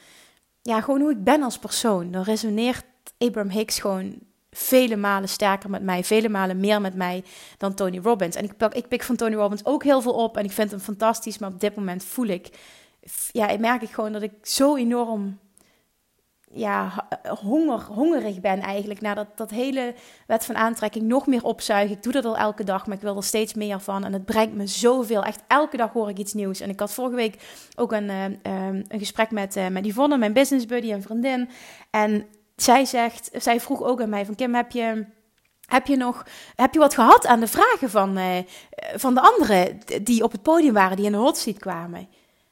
ja, 0.61 0.81
gewoon 0.81 1.01
hoe 1.01 1.11
ik 1.11 1.23
ben 1.23 1.43
als 1.43 1.57
persoon, 1.57 2.11
dan 2.11 2.23
resoneert 2.23 2.85
Abraham 3.17 3.51
Hicks 3.51 3.79
gewoon 3.79 4.15
vele 4.51 4.95
malen 4.95 5.29
sterker 5.29 5.69
met 5.69 5.83
mij, 5.83 6.03
vele 6.03 6.29
malen 6.29 6.59
meer 6.59 6.81
met 6.81 6.95
mij 6.95 7.23
dan 7.57 7.73
Tony 7.73 7.99
Robbins. 7.99 8.35
En 8.35 8.43
ik 8.43 8.57
pik, 8.57 8.73
ik 8.73 8.87
pik 8.87 9.03
van 9.03 9.15
Tony 9.15 9.35
Robbins 9.35 9.65
ook 9.65 9.83
heel 9.83 10.01
veel 10.01 10.13
op 10.13 10.37
en 10.37 10.43
ik 10.43 10.51
vind 10.51 10.71
hem 10.71 10.79
fantastisch, 10.79 11.37
maar 11.37 11.49
op 11.49 11.59
dit 11.59 11.75
moment 11.75 12.03
voel 12.03 12.27
ik, 12.27 12.49
ja, 13.31 13.47
ik 13.47 13.59
merk 13.59 13.81
ik 13.81 13.89
gewoon 13.89 14.11
dat 14.11 14.21
ik 14.21 14.33
zo 14.41 14.75
enorm 14.75 15.39
ja, 16.53 17.07
honger, 17.41 17.81
hongerig 17.81 18.39
ben 18.39 18.59
eigenlijk 18.59 19.01
naar 19.01 19.15
dat, 19.15 19.27
dat 19.35 19.49
hele 19.49 19.95
wet 20.27 20.45
van 20.45 20.55
aantrekking 20.55 21.05
nog 21.05 21.27
meer 21.27 21.43
opzuigen. 21.43 21.95
Ik 21.95 22.03
doe 22.03 22.11
dat 22.11 22.25
al 22.25 22.37
elke 22.37 22.63
dag, 22.63 22.87
maar 22.87 22.95
ik 22.95 23.01
wil 23.01 23.15
er 23.15 23.23
steeds 23.23 23.53
meer 23.53 23.79
van. 23.79 24.03
En 24.03 24.13
het 24.13 24.25
brengt 24.25 24.55
me 24.55 24.67
zoveel. 24.67 25.23
Echt 25.23 25.43
elke 25.47 25.77
dag 25.77 25.91
hoor 25.91 26.09
ik 26.09 26.17
iets 26.17 26.33
nieuws. 26.33 26.59
En 26.59 26.69
ik 26.69 26.79
had 26.79 26.93
vorige 26.93 27.15
week 27.15 27.41
ook 27.75 27.91
een, 27.91 28.09
uh, 28.09 28.23
een 28.87 28.99
gesprek 28.99 29.31
met, 29.31 29.55
uh, 29.55 29.67
met 29.67 29.85
Yvonne, 29.85 30.17
mijn 30.17 30.33
business 30.33 30.65
buddy 30.65 30.91
en 30.91 31.01
vriendin. 31.01 31.49
En 31.89 32.25
zij 32.55 32.85
zegt, 32.85 33.29
zij 33.33 33.59
vroeg 33.59 33.83
ook 33.83 34.01
aan 34.01 34.09
mij 34.09 34.25
van 34.25 34.35
Kim, 34.35 34.55
heb 34.55 34.71
je... 34.71 35.05
Heb 35.63 35.87
je 35.87 35.95
nog 35.95 36.25
heb 36.55 36.73
je 36.73 36.79
wat 36.79 36.93
gehad 36.93 37.25
aan 37.25 37.39
de 37.39 37.47
vragen 37.47 37.89
van, 37.89 38.19
van 38.95 39.13
de 39.13 39.21
anderen 39.21 39.79
die 40.03 40.23
op 40.23 40.31
het 40.31 40.41
podium 40.41 40.73
waren, 40.73 40.97
die 40.97 41.05
in 41.05 41.11
de 41.11 41.17
hot 41.17 41.37
seat 41.37 41.59
kwamen? 41.59 42.07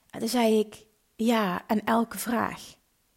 En 0.10 0.20
toen 0.20 0.28
zei 0.28 0.60
ik, 0.60 0.86
ja, 1.16 1.62
en 1.68 1.84
elke 1.86 2.18
vraag. 2.18 2.62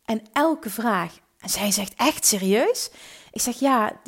En 0.04 0.22
elke 0.32 0.70
vraag. 0.70 1.18
En 1.40 1.48
zij 1.48 1.70
zegt, 1.70 1.94
echt 1.96 2.26
serieus? 2.26 2.90
Ik 3.32 3.40
zeg, 3.40 3.58
ja, 3.58 4.00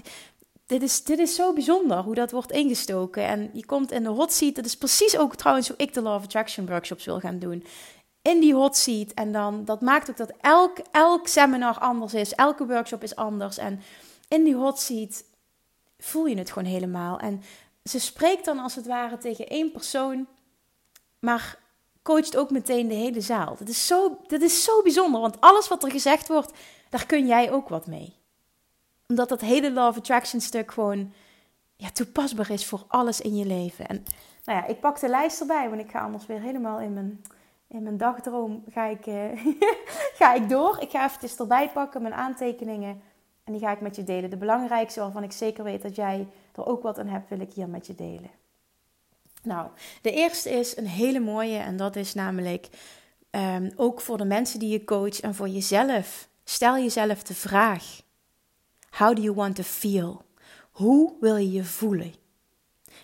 dit 0.66 0.82
is, 0.82 1.04
dit 1.04 1.18
is 1.18 1.34
zo 1.34 1.52
bijzonder 1.52 1.98
hoe 1.98 2.14
dat 2.14 2.30
wordt 2.30 2.52
ingestoken. 2.52 3.26
En 3.26 3.50
je 3.52 3.66
komt 3.66 3.92
in 3.92 4.02
de 4.02 4.08
hot 4.08 4.32
seat. 4.32 4.54
Dat 4.54 4.64
is 4.64 4.76
precies 4.76 5.18
ook 5.18 5.36
trouwens 5.36 5.68
hoe 5.68 5.76
ik 5.76 5.94
de 5.94 6.02
Law 6.02 6.14
of 6.14 6.24
Attraction 6.24 6.66
workshops 6.66 7.04
wil 7.04 7.20
gaan 7.20 7.38
doen. 7.38 7.64
In 8.22 8.40
die 8.40 8.54
hot 8.54 8.76
seat. 8.76 9.12
En 9.12 9.32
dan, 9.32 9.64
dat 9.64 9.80
maakt 9.80 10.10
ook 10.10 10.16
dat 10.16 10.32
elk, 10.40 10.78
elk 10.90 11.28
seminar 11.28 11.78
anders 11.78 12.14
is. 12.14 12.34
Elke 12.34 12.66
workshop 12.66 13.02
is 13.02 13.16
anders. 13.16 13.58
En 13.58 13.80
in 14.28 14.44
die 14.44 14.54
hot 14.54 14.80
seat 14.80 15.24
voel 15.98 16.26
je 16.26 16.38
het 16.38 16.50
gewoon 16.50 16.68
helemaal. 16.68 17.18
En 17.18 17.42
ze 17.84 18.00
spreekt 18.00 18.44
dan 18.44 18.58
als 18.58 18.74
het 18.74 18.86
ware 18.86 19.18
tegen 19.18 19.48
één 19.48 19.72
persoon. 19.72 20.26
Maar 21.18 21.58
coacht 22.06 22.36
ook 22.36 22.50
meteen 22.50 22.88
de 22.88 22.94
hele 22.94 23.20
zaal. 23.20 23.56
Dat 23.58 23.68
is, 23.68 23.86
zo, 23.86 24.18
dat 24.26 24.40
is 24.40 24.64
zo 24.64 24.82
bijzonder, 24.82 25.20
want 25.20 25.40
alles 25.40 25.68
wat 25.68 25.84
er 25.84 25.90
gezegd 25.90 26.28
wordt, 26.28 26.52
daar 26.88 27.06
kun 27.06 27.26
jij 27.26 27.52
ook 27.52 27.68
wat 27.68 27.86
mee. 27.86 28.14
Omdat 29.08 29.28
dat 29.28 29.40
hele 29.40 29.86
of 29.88 29.96
Attraction 29.96 30.40
stuk 30.40 30.72
gewoon 30.72 31.12
ja, 31.76 31.90
toepasbaar 31.90 32.50
is 32.50 32.66
voor 32.66 32.84
alles 32.88 33.20
in 33.20 33.36
je 33.36 33.46
leven. 33.46 33.86
En 33.86 34.04
nou 34.44 34.58
ja, 34.58 34.66
ik 34.66 34.80
pak 34.80 35.00
de 35.00 35.08
lijst 35.08 35.40
erbij, 35.40 35.68
want 35.68 35.80
ik 35.80 35.90
ga 35.90 36.00
anders 36.00 36.26
weer 36.26 36.40
helemaal 36.40 36.80
in 36.80 36.92
mijn, 36.92 37.24
in 37.68 37.82
mijn 37.82 37.96
dagdroom 37.96 38.64
ga 38.68 38.84
ik, 38.84 39.06
uh, 39.06 39.54
ga 40.20 40.34
ik 40.34 40.48
door. 40.48 40.76
Ik 40.80 40.90
ga 40.90 41.10
even 41.10 41.38
erbij 41.38 41.70
pakken, 41.70 42.02
mijn 42.02 42.14
aantekeningen. 42.14 43.02
En 43.44 43.52
die 43.52 43.60
ga 43.60 43.70
ik 43.70 43.80
met 43.80 43.96
je 43.96 44.04
delen. 44.04 44.30
De 44.30 44.36
belangrijkste 44.36 45.00
waarvan 45.00 45.22
ik 45.22 45.32
zeker 45.32 45.64
weet 45.64 45.82
dat 45.82 45.96
jij 45.96 46.28
er 46.54 46.66
ook 46.66 46.82
wat 46.82 46.98
aan 46.98 47.06
hebt, 47.06 47.28
wil 47.28 47.40
ik 47.40 47.52
hier 47.52 47.68
met 47.68 47.86
je 47.86 47.94
delen. 47.94 48.30
Nou, 49.42 49.68
de 50.02 50.12
eerste 50.12 50.50
is 50.50 50.76
een 50.76 50.86
hele 50.86 51.20
mooie 51.20 51.58
en 51.58 51.76
dat 51.76 51.96
is 51.96 52.14
namelijk 52.14 52.68
um, 53.30 53.72
ook 53.76 54.00
voor 54.00 54.16
de 54.16 54.24
mensen 54.24 54.58
die 54.58 54.68
je 54.68 54.84
coacht 54.84 55.20
en 55.20 55.34
voor 55.34 55.48
jezelf. 55.48 56.28
Stel 56.44 56.76
jezelf 56.76 57.22
de 57.22 57.34
vraag: 57.34 58.00
How 58.90 59.16
do 59.16 59.22
you 59.22 59.34
want 59.34 59.56
to 59.56 59.62
feel? 59.62 60.24
Hoe 60.70 61.12
wil 61.20 61.36
je 61.36 61.50
je 61.50 61.64
voelen? 61.64 62.14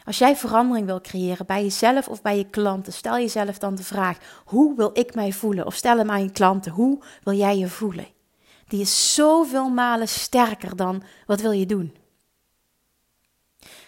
Als 0.04 0.18
jij 0.18 0.36
verandering 0.36 0.86
wil 0.86 1.00
creëren 1.00 1.46
bij 1.46 1.62
jezelf 1.62 2.08
of 2.08 2.22
bij 2.22 2.36
je 2.36 2.50
klanten, 2.50 2.92
stel 2.92 3.16
jezelf 3.16 3.58
dan 3.58 3.74
de 3.74 3.84
vraag: 3.84 4.42
Hoe 4.44 4.76
wil 4.76 4.90
ik 4.92 5.14
mij 5.14 5.32
voelen? 5.32 5.66
Of 5.66 5.74
stel 5.74 5.98
hem 5.98 6.10
aan 6.10 6.22
je 6.22 6.30
klanten: 6.30 6.72
Hoe 6.72 7.02
wil 7.22 7.34
jij 7.34 7.58
je 7.58 7.68
voelen? 7.68 8.06
Die 8.68 8.80
is 8.80 9.14
zoveel 9.14 9.68
malen 9.68 10.08
sterker 10.08 10.76
dan 10.76 11.02
wat 11.26 11.40
wil 11.40 11.50
je 11.50 11.66
doen. 11.66 11.96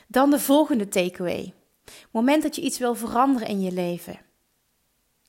Dan 0.09 0.31
de 0.31 0.41
volgende 0.41 0.89
takeaway 0.89 1.55
moment 2.11 2.43
dat 2.43 2.57
je 2.57 2.63
iets 2.63 2.79
wil 2.79 2.95
veranderen 2.95 3.49
in 3.49 3.61
je 3.61 3.73
leven. 3.73 4.19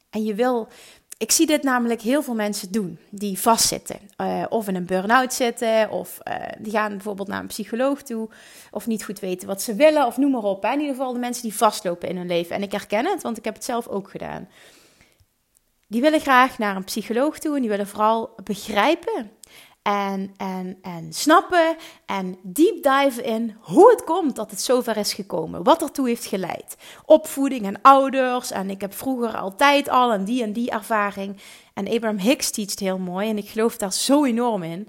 En 0.10 0.24
je 0.24 0.36
wil 0.36 0.70
ik 1.18 1.32
zie 1.32 1.46
dit 1.46 1.64
namelijk 1.64 2.02
heel 2.02 2.24
veel 2.24 2.36
mensen 2.36 2.72
doen 2.72 3.00
die 3.10 3.40
vastzitten. 3.40 4.00
Uh, 4.22 4.44
of 4.50 4.68
in 4.68 4.76
een 4.76 4.86
burn-out 4.86 5.34
zitten, 5.34 5.90
of 5.90 6.20
uh, 6.28 6.36
die 6.60 6.72
gaan 6.72 6.92
bijvoorbeeld 6.92 7.28
naar 7.28 7.40
een 7.40 7.48
psycholoog 7.48 8.02
toe, 8.02 8.30
of 8.72 8.88
niet 8.88 9.04
goed 9.04 9.20
weten 9.20 9.48
wat 9.48 9.62
ze 9.62 9.76
willen, 9.76 10.06
of 10.06 10.18
noem 10.18 10.32
maar 10.32 10.44
op. 10.44 10.66
In 10.66 10.80
ieder 10.80 10.96
geval 10.96 11.14
de 11.14 11.20
mensen 11.20 11.44
die 11.44 11.56
vastlopen 11.56 12.10
in 12.10 12.18
hun 12.18 12.28
leven. 12.28 12.56
En 12.56 12.64
ik 12.64 12.72
herken 12.72 13.06
het, 13.06 13.22
want 13.22 13.38
ik 13.38 13.46
heb 13.46 13.54
het 13.54 13.64
zelf 13.64 13.88
ook 13.88 14.10
gedaan. 14.10 14.50
Die 15.88 16.02
willen 16.02 16.20
graag 16.20 16.58
naar 16.58 16.76
een 16.76 16.84
psycholoog 16.84 17.40
toe 17.40 17.56
en 17.56 17.62
die 17.62 17.70
willen 17.70 17.88
vooral 17.88 18.36
begrijpen 18.44 19.32
en, 19.86 20.34
en, 20.38 20.78
en 20.82 21.14
snappen 21.14 21.76
en 22.06 22.38
deep 22.42 22.84
dive 22.84 23.24
in 23.24 23.56
hoe 23.60 23.90
het 23.90 24.04
komt 24.04 24.36
dat 24.36 24.52
het 24.52 24.62
zover 24.62 24.98
is 24.98 25.14
gekomen. 25.14 25.64
Wat 25.64 25.82
ertoe 25.82 26.08
heeft 26.08 26.26
geleid. 26.26 26.78
Opvoeding 27.06 27.66
en 27.66 27.82
ouders. 27.82 28.52
En 28.52 28.70
ik 28.70 28.82
heb 28.82 28.94
vroeger 28.94 29.38
altijd 29.38 29.90
al 29.90 30.14
en 30.14 30.24
die 30.24 30.44
en 30.44 30.54
die 30.54 30.70
ervaring. 30.70 31.38
En 31.74 31.88
Abraham 31.88 32.18
Hicks 32.18 32.52
teacht 32.52 32.80
heel 32.80 32.98
mooi 32.98 33.30
en 33.30 33.38
ik 33.38 33.50
geloof 33.50 33.78
daar 33.78 33.94
zo 33.94 34.24
enorm 34.24 34.64
in. 34.64 34.88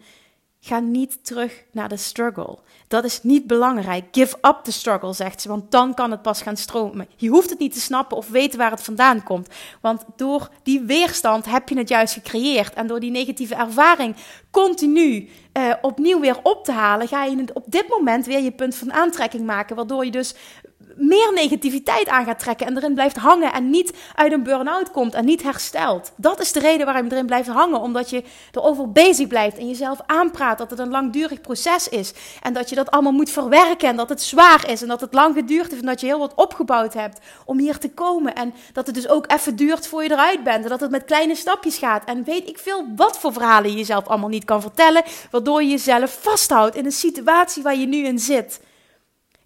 Ga 0.67 0.79
niet 0.79 1.25
terug 1.25 1.63
naar 1.71 1.89
de 1.89 1.97
struggle. 1.97 2.59
Dat 2.89 3.05
is 3.05 3.23
niet 3.23 3.47
belangrijk. 3.47 4.05
Give 4.11 4.37
up 4.37 4.61
the 4.63 4.73
struggle, 4.73 5.13
zegt 5.13 5.41
ze, 5.41 5.49
want 5.49 5.71
dan 5.71 5.95
kan 5.95 6.11
het 6.11 6.23
pas 6.23 6.43
gaan 6.43 6.57
stromen. 6.57 7.09
Je 7.17 7.29
hoeft 7.29 7.51
het 7.51 7.59
niet 7.59 7.73
te 7.73 7.81
snappen 7.81 8.17
of 8.17 8.29
weten 8.29 8.59
waar 8.59 8.71
het 8.71 8.83
vandaan 8.83 9.23
komt. 9.23 9.49
Want 9.81 10.05
door 10.17 10.49
die 10.63 10.81
weerstand 10.81 11.47
heb 11.47 11.69
je 11.69 11.79
het 11.79 11.89
juist 11.89 12.15
gecreëerd. 12.15 12.75
En 12.75 12.87
door 12.87 13.01
die 13.01 13.11
negatieve 13.11 13.55
ervaring 13.55 14.17
continu 14.51 15.29
uh, 15.53 15.75
opnieuw 15.81 16.21
weer 16.21 16.39
op 16.43 16.65
te 16.65 16.73
halen, 16.73 17.09
ga 17.09 17.25
je 17.25 17.45
op 17.53 17.65
dit 17.67 17.89
moment 17.89 18.27
weer 18.27 18.41
je 18.41 18.53
punt 18.53 18.75
van 18.75 18.93
aantrekking 18.93 19.47
maken. 19.47 19.77
Waardoor 19.77 20.05
je 20.05 20.11
dus 20.11 20.35
meer 20.97 21.33
negativiteit 21.35 22.09
aan 22.09 22.25
gaat 22.25 22.39
trekken 22.39 22.67
en 22.67 22.77
erin 22.77 22.95
blijft 22.95 23.17
hangen 23.17 23.53
en 23.53 23.71
niet 23.71 23.93
uit 24.15 24.33
een 24.33 24.43
burn-out 24.43 24.91
komt 24.91 25.15
en 25.15 25.25
niet 25.25 25.43
herstelt. 25.43 26.13
Dat 26.17 26.41
is 26.41 26.53
de 26.53 26.61
reden 26.61 26.87
waarom 26.87 27.05
je 27.05 27.13
erin 27.13 27.27
blijft 27.27 27.49
hangen, 27.49 27.81
omdat 27.81 28.11
je 28.11 28.23
erover 28.53 28.93
bezig 28.93 29.27
blijft 29.27 29.59
en 29.59 29.69
jezelf 29.69 29.99
aanpraat 30.07 30.59
dat 30.59 30.71
het 30.71 30.79
een 30.79 30.91
langdurig 30.91 31.41
proces 31.41 31.89
is 31.89 32.13
en 32.43 32.53
dat 32.53 32.69
je 32.69 32.75
dat 32.75 32.91
allemaal 32.91 33.13
moet 33.13 33.31
verwerken 33.31 33.89
en 33.89 33.97
dat 33.97 34.09
het 34.09 34.23
zwaar 34.23 34.71
is 34.71 34.83
en 34.83 34.89
dat 34.89 35.01
het 35.01 35.15
lang 35.15 35.35
geduurd 35.35 35.71
heeft 35.71 35.81
en 35.81 35.89
dat 35.89 36.01
je 36.01 36.07
heel 36.07 36.19
wat 36.19 36.35
opgebouwd 36.35 36.95
hebt 36.95 37.19
om 37.45 37.59
hier 37.59 37.79
te 37.79 37.91
komen 37.91 38.35
en 38.35 38.55
dat 38.73 38.87
het 38.87 38.95
dus 38.95 39.09
ook 39.09 39.33
even 39.33 39.57
duurt 39.57 39.87
voor 39.87 40.03
je 40.03 40.11
eruit 40.11 40.45
bent 40.45 40.63
en 40.63 40.71
dat 40.71 40.81
het 40.81 40.91
met 40.91 41.05
kleine 41.05 41.35
stapjes 41.35 41.79
gaat 41.79 42.05
en 42.05 42.25
weet 42.25 42.49
ik 42.49 42.59
veel 42.59 42.87
wat 42.97 43.19
voor 43.19 43.33
verhalen 43.33 43.71
je 43.71 43.77
jezelf 43.77 44.07
allemaal 44.07 44.29
niet 44.29 44.45
kan 44.45 44.61
vertellen, 44.61 45.03
waardoor 45.31 45.63
je 45.63 45.69
jezelf 45.69 46.19
vasthoudt 46.21 46.77
in 46.77 46.85
een 46.85 46.93
situatie 46.93 47.63
waar 47.63 47.77
je 47.77 47.87
nu 47.87 48.05
in 48.05 48.19
zit. 48.19 48.61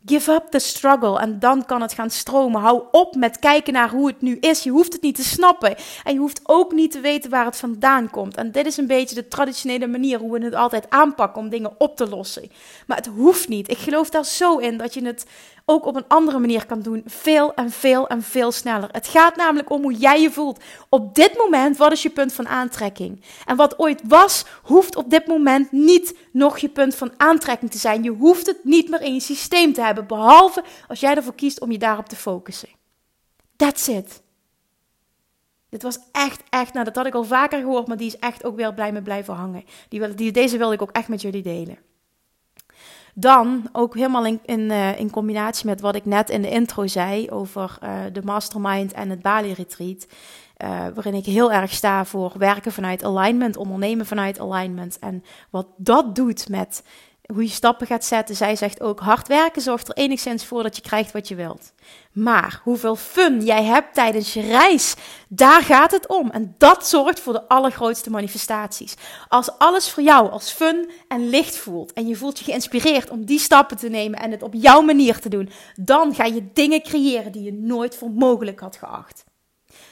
Give 0.05 0.33
up 0.33 0.47
the 0.51 0.59
struggle 0.59 1.19
en 1.19 1.39
dan 1.39 1.65
kan 1.65 1.83
het 1.83 1.93
gaan 1.93 2.11
stromen. 2.11 2.61
Hou 2.61 2.83
op 2.91 3.15
met 3.15 3.39
kijken 3.39 3.73
naar 3.73 3.91
hoe 3.91 4.07
het 4.07 4.21
nu 4.21 4.37
is. 4.37 4.63
Je 4.63 4.71
hoeft 4.71 4.93
het 4.93 5.03
niet 5.03 5.15
te 5.15 5.25
snappen. 5.25 5.77
En 6.05 6.13
je 6.13 6.19
hoeft 6.19 6.41
ook 6.43 6.73
niet 6.73 6.91
te 6.91 7.01
weten 7.01 7.31
waar 7.31 7.45
het 7.45 7.57
vandaan 7.57 8.11
komt. 8.11 8.37
En 8.37 8.53
dit 8.53 8.67
is 8.67 8.77
een 8.77 8.87
beetje 8.87 9.15
de 9.15 9.29
traditionele 9.29 9.87
manier 9.87 10.19
hoe 10.19 10.39
we 10.39 10.45
het 10.45 10.55
altijd 10.55 10.91
aanpakken 10.91 11.43
om 11.43 11.49
dingen 11.49 11.73
op 11.79 11.97
te 11.97 12.09
lossen. 12.09 12.51
Maar 12.87 12.97
het 12.97 13.07
hoeft 13.07 13.49
niet. 13.49 13.71
Ik 13.71 13.79
geloof 13.79 14.11
daar 14.11 14.25
zo 14.25 14.57
in 14.57 14.77
dat 14.77 14.95
je 14.95 15.05
het 15.05 15.27
ook 15.65 15.87
op 15.87 15.97
een 15.97 16.09
andere 16.09 16.39
manier 16.39 16.67
kan 16.67 16.81
doen. 16.81 17.03
Veel 17.07 17.55
en 17.55 17.71
veel 17.71 18.09
en 18.09 18.23
veel 18.23 18.53
sneller. 18.53 18.89
Het 18.93 19.07
gaat 19.07 19.37
namelijk 19.37 19.71
om 19.71 19.83
hoe 19.83 19.95
jij 19.95 20.21
je 20.21 20.31
voelt. 20.31 20.61
Op 20.89 21.15
dit 21.15 21.37
moment, 21.37 21.77
wat 21.77 21.93
is 21.93 22.03
je 22.03 22.11
punt 22.11 22.33
van 22.33 22.49
aantrekking? 22.49 23.23
En 23.47 23.57
wat 23.57 23.79
ooit 23.79 24.01
was, 24.05 24.45
hoeft 24.63 24.97
op 24.97 25.11
dit 25.11 25.27
moment 25.27 25.73
niet 25.73 26.17
nog 26.33 26.59
je 26.59 26.69
punt 26.69 26.95
van 26.95 27.13
aantrekking 27.17 27.71
te 27.71 27.79
zijn. 27.79 28.03
Je 28.03 28.11
hoeft 28.11 28.47
het 28.47 28.59
niet 28.63 28.91
meer 28.91 29.03
in 29.03 29.15
je 29.15 29.21
systeem 29.21 29.73
te 29.73 29.81
hebben. 29.81 29.89
Behalve 29.95 30.65
als 30.89 31.01
jij 31.01 31.15
ervoor 31.15 31.35
kiest 31.35 31.61
om 31.61 31.71
je 31.71 31.79
daarop 31.79 32.09
te 32.09 32.17
focussen. 32.17 32.69
That's 33.57 33.89
it. 33.89 34.23
Dit 35.69 35.83
was 35.83 35.99
echt, 36.13 36.43
echt, 36.49 36.73
nou 36.73 36.85
dat 36.85 36.97
had 36.97 37.07
ik 37.07 37.15
al 37.15 37.25
vaker 37.25 37.61
gehoord, 37.61 37.87
maar 37.87 37.97
die 37.97 38.07
is 38.07 38.19
echt 38.19 38.45
ook 38.45 38.57
weer 38.57 38.75
blij 38.75 38.93
me 38.93 39.03
blijven 39.03 39.35
hangen. 39.35 39.65
Die, 39.89 40.15
die, 40.15 40.33
deze 40.33 40.59
wilde 40.59 40.75
ik 40.75 40.83
ook 40.83 40.91
echt 40.91 41.09
met 41.09 41.21
jullie 41.21 41.43
delen. 41.43 41.79
Dan 43.15 43.69
ook 43.73 43.95
helemaal 43.95 44.27
in, 44.27 44.41
in, 44.45 44.61
uh, 44.61 44.99
in 44.99 45.11
combinatie 45.11 45.67
met 45.67 45.81
wat 45.81 45.95
ik 45.95 46.05
net 46.05 46.31
in 46.31 46.43
de 46.43 46.51
intro 46.51 46.87
zei 46.87 47.31
over 47.31 47.79
uh, 47.83 48.01
de 48.13 48.23
mastermind 48.23 48.93
en 48.93 49.11
het 49.11 49.23
Bali 49.23 49.53
Retreat. 49.53 50.07
Uh, 50.65 50.69
waarin 50.95 51.15
ik 51.15 51.25
heel 51.25 51.53
erg 51.53 51.73
sta 51.73 52.05
voor 52.05 52.33
werken 52.39 52.73
vanuit 52.73 53.05
alignment, 53.05 53.57
ondernemen 53.57 54.07
vanuit 54.07 54.41
alignment. 54.41 54.99
En 54.99 55.25
wat 55.51 55.67
dat 55.77 56.15
doet 56.15 56.49
met 56.49 56.83
hoe 57.33 57.43
je 57.43 57.49
stappen 57.49 57.87
gaat 57.87 58.05
zetten. 58.05 58.37
Zij 58.37 58.57
zegt 58.57 58.81
ook: 58.81 59.01
hard 59.01 59.29
werken 59.29 59.63
zorgt 59.63 59.89
er 59.89 59.95
enigszins 59.97 60.45
voor 60.45 60.63
dat 60.63 60.77
je 60.77 60.83
krijgt 60.83 61.13
wat 61.13 61.29
je 61.29 61.35
wilt. 61.35 61.73
Maar 62.13 62.61
hoeveel 62.65 62.97
fun 62.97 63.45
jij 63.45 63.65
hebt 63.65 63.95
tijdens 63.95 64.35
je 64.35 64.41
reis, 64.41 64.95
daar 65.29 65.63
gaat 65.63 65.91
het 65.91 66.09
om. 66.09 66.31
En 66.31 66.55
dat 66.59 66.89
zorgt 66.89 67.21
voor 67.21 67.33
de 67.33 67.49
allergrootste 67.49 68.11
manifestaties. 68.11 68.95
Als 69.29 69.59
alles 69.59 69.91
voor 69.91 70.03
jou 70.03 70.31
als 70.31 70.51
fun 70.51 70.91
en 71.09 71.29
licht 71.29 71.57
voelt 71.57 71.93
en 71.93 72.07
je 72.07 72.17
voelt 72.17 72.39
je 72.39 72.45
geïnspireerd 72.45 73.11
om 73.11 73.25
die 73.25 73.39
stappen 73.39 73.77
te 73.77 73.89
nemen 73.89 74.19
en 74.19 74.31
het 74.31 74.43
op 74.43 74.55
jouw 74.55 74.81
manier 74.81 75.21
te 75.21 75.29
doen, 75.29 75.51
dan 75.75 76.15
ga 76.15 76.25
je 76.25 76.49
dingen 76.53 76.83
creëren 76.83 77.33
die 77.33 77.43
je 77.43 77.53
nooit 77.53 77.97
voor 77.97 78.11
mogelijk 78.11 78.61
had 78.61 78.77
geacht. 78.77 79.25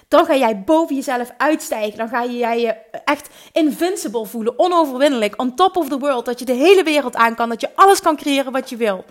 Dan 0.09 0.25
ga 0.25 0.37
jij 0.37 0.63
boven 0.65 0.95
jezelf 0.95 1.31
uitstijgen. 1.37 1.99
Dan 1.99 2.09
ga 2.09 2.23
je 2.23 2.39
je 2.39 2.77
echt 3.05 3.29
invincible 3.53 4.27
voelen, 4.27 4.59
onoverwinnelijk, 4.59 5.41
on 5.41 5.55
top 5.55 5.77
of 5.77 5.89
the 5.89 5.99
world. 5.99 6.25
Dat 6.25 6.39
je 6.39 6.45
de 6.45 6.53
hele 6.53 6.83
wereld 6.83 7.17
aan 7.17 7.35
kan, 7.35 7.49
dat 7.49 7.61
je 7.61 7.71
alles 7.75 8.01
kan 8.01 8.17
creëren 8.17 8.53
wat 8.53 8.71
je 8.71 8.77
wil. 8.77 9.05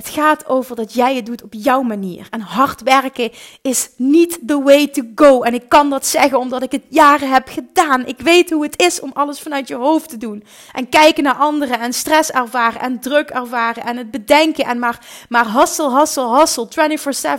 Het 0.00 0.08
gaat 0.08 0.46
over 0.46 0.76
dat 0.76 0.94
jij 0.94 1.14
het 1.14 1.26
doet 1.26 1.42
op 1.42 1.54
jouw 1.54 1.82
manier. 1.82 2.26
En 2.30 2.40
hard 2.40 2.82
werken 2.82 3.30
is 3.62 3.90
niet 3.96 4.38
the 4.46 4.62
way 4.62 4.86
to 4.86 5.02
go. 5.14 5.42
En 5.42 5.54
ik 5.54 5.68
kan 5.68 5.90
dat 5.90 6.06
zeggen 6.06 6.38
omdat 6.38 6.62
ik 6.62 6.72
het 6.72 6.84
jaren 6.88 7.32
heb 7.32 7.48
gedaan. 7.48 8.06
Ik 8.06 8.20
weet 8.20 8.50
hoe 8.50 8.62
het 8.62 8.82
is 8.82 9.00
om 9.00 9.10
alles 9.14 9.40
vanuit 9.40 9.68
je 9.68 9.74
hoofd 9.74 10.08
te 10.08 10.16
doen. 10.16 10.44
En 10.72 10.88
kijken 10.88 11.22
naar 11.22 11.34
anderen 11.34 11.80
en 11.80 11.92
stress 11.92 12.30
ervaren 12.30 12.80
en 12.80 13.00
druk 13.00 13.30
ervaren 13.30 13.84
en 13.84 13.96
het 13.96 14.10
bedenken. 14.10 14.64
En 14.64 14.78
maar, 14.78 15.06
maar 15.28 15.52
hustle, 15.52 15.98
hustle, 15.98 16.38
hustle, 16.38 16.68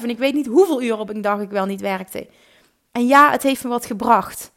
24-7. 0.01 0.06
Ik 0.06 0.18
weet 0.18 0.34
niet 0.34 0.48
hoeveel 0.48 0.82
uur 0.82 1.00
op 1.00 1.10
een 1.10 1.22
dag 1.22 1.39
ik 1.39 1.50
wel 1.50 1.65
niet 1.65 1.82
werkte. 1.82 2.27
En 2.91 3.08
ja, 3.08 3.32
het 3.32 3.44
heeft 3.44 3.63
me 3.63 3.70
wat 3.70 3.86
gebracht. 3.86 4.51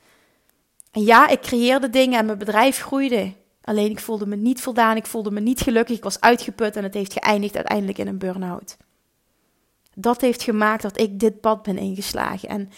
En 0.92 1.02
ja, 1.02 1.28
ik 1.28 1.40
creëerde 1.40 1.90
dingen 1.90 2.18
en 2.18 2.26
mijn 2.26 2.38
bedrijf 2.38 2.78
groeide. 2.78 3.32
Alleen 3.64 3.90
ik 3.90 4.00
voelde 4.00 4.26
me 4.26 4.36
niet 4.36 4.60
voldaan, 4.60 4.96
ik 4.96 5.06
voelde 5.06 5.30
me 5.30 5.40
niet 5.40 5.60
gelukkig, 5.60 5.96
ik 5.96 6.02
was 6.02 6.20
uitgeput 6.20 6.76
en 6.76 6.82
het 6.82 6.94
heeft 6.94 7.12
geëindigd 7.12 7.56
uiteindelijk 7.56 7.98
in 7.98 8.06
een 8.06 8.18
burn-out. 8.18 8.76
Dat 9.94 10.20
heeft 10.20 10.42
gemaakt 10.42 10.82
dat 10.82 11.00
ik 11.00 11.20
dit 11.20 11.40
pad 11.40 11.62
ben 11.62 11.78
ingeslagen. 11.78 12.48
En 12.48 12.70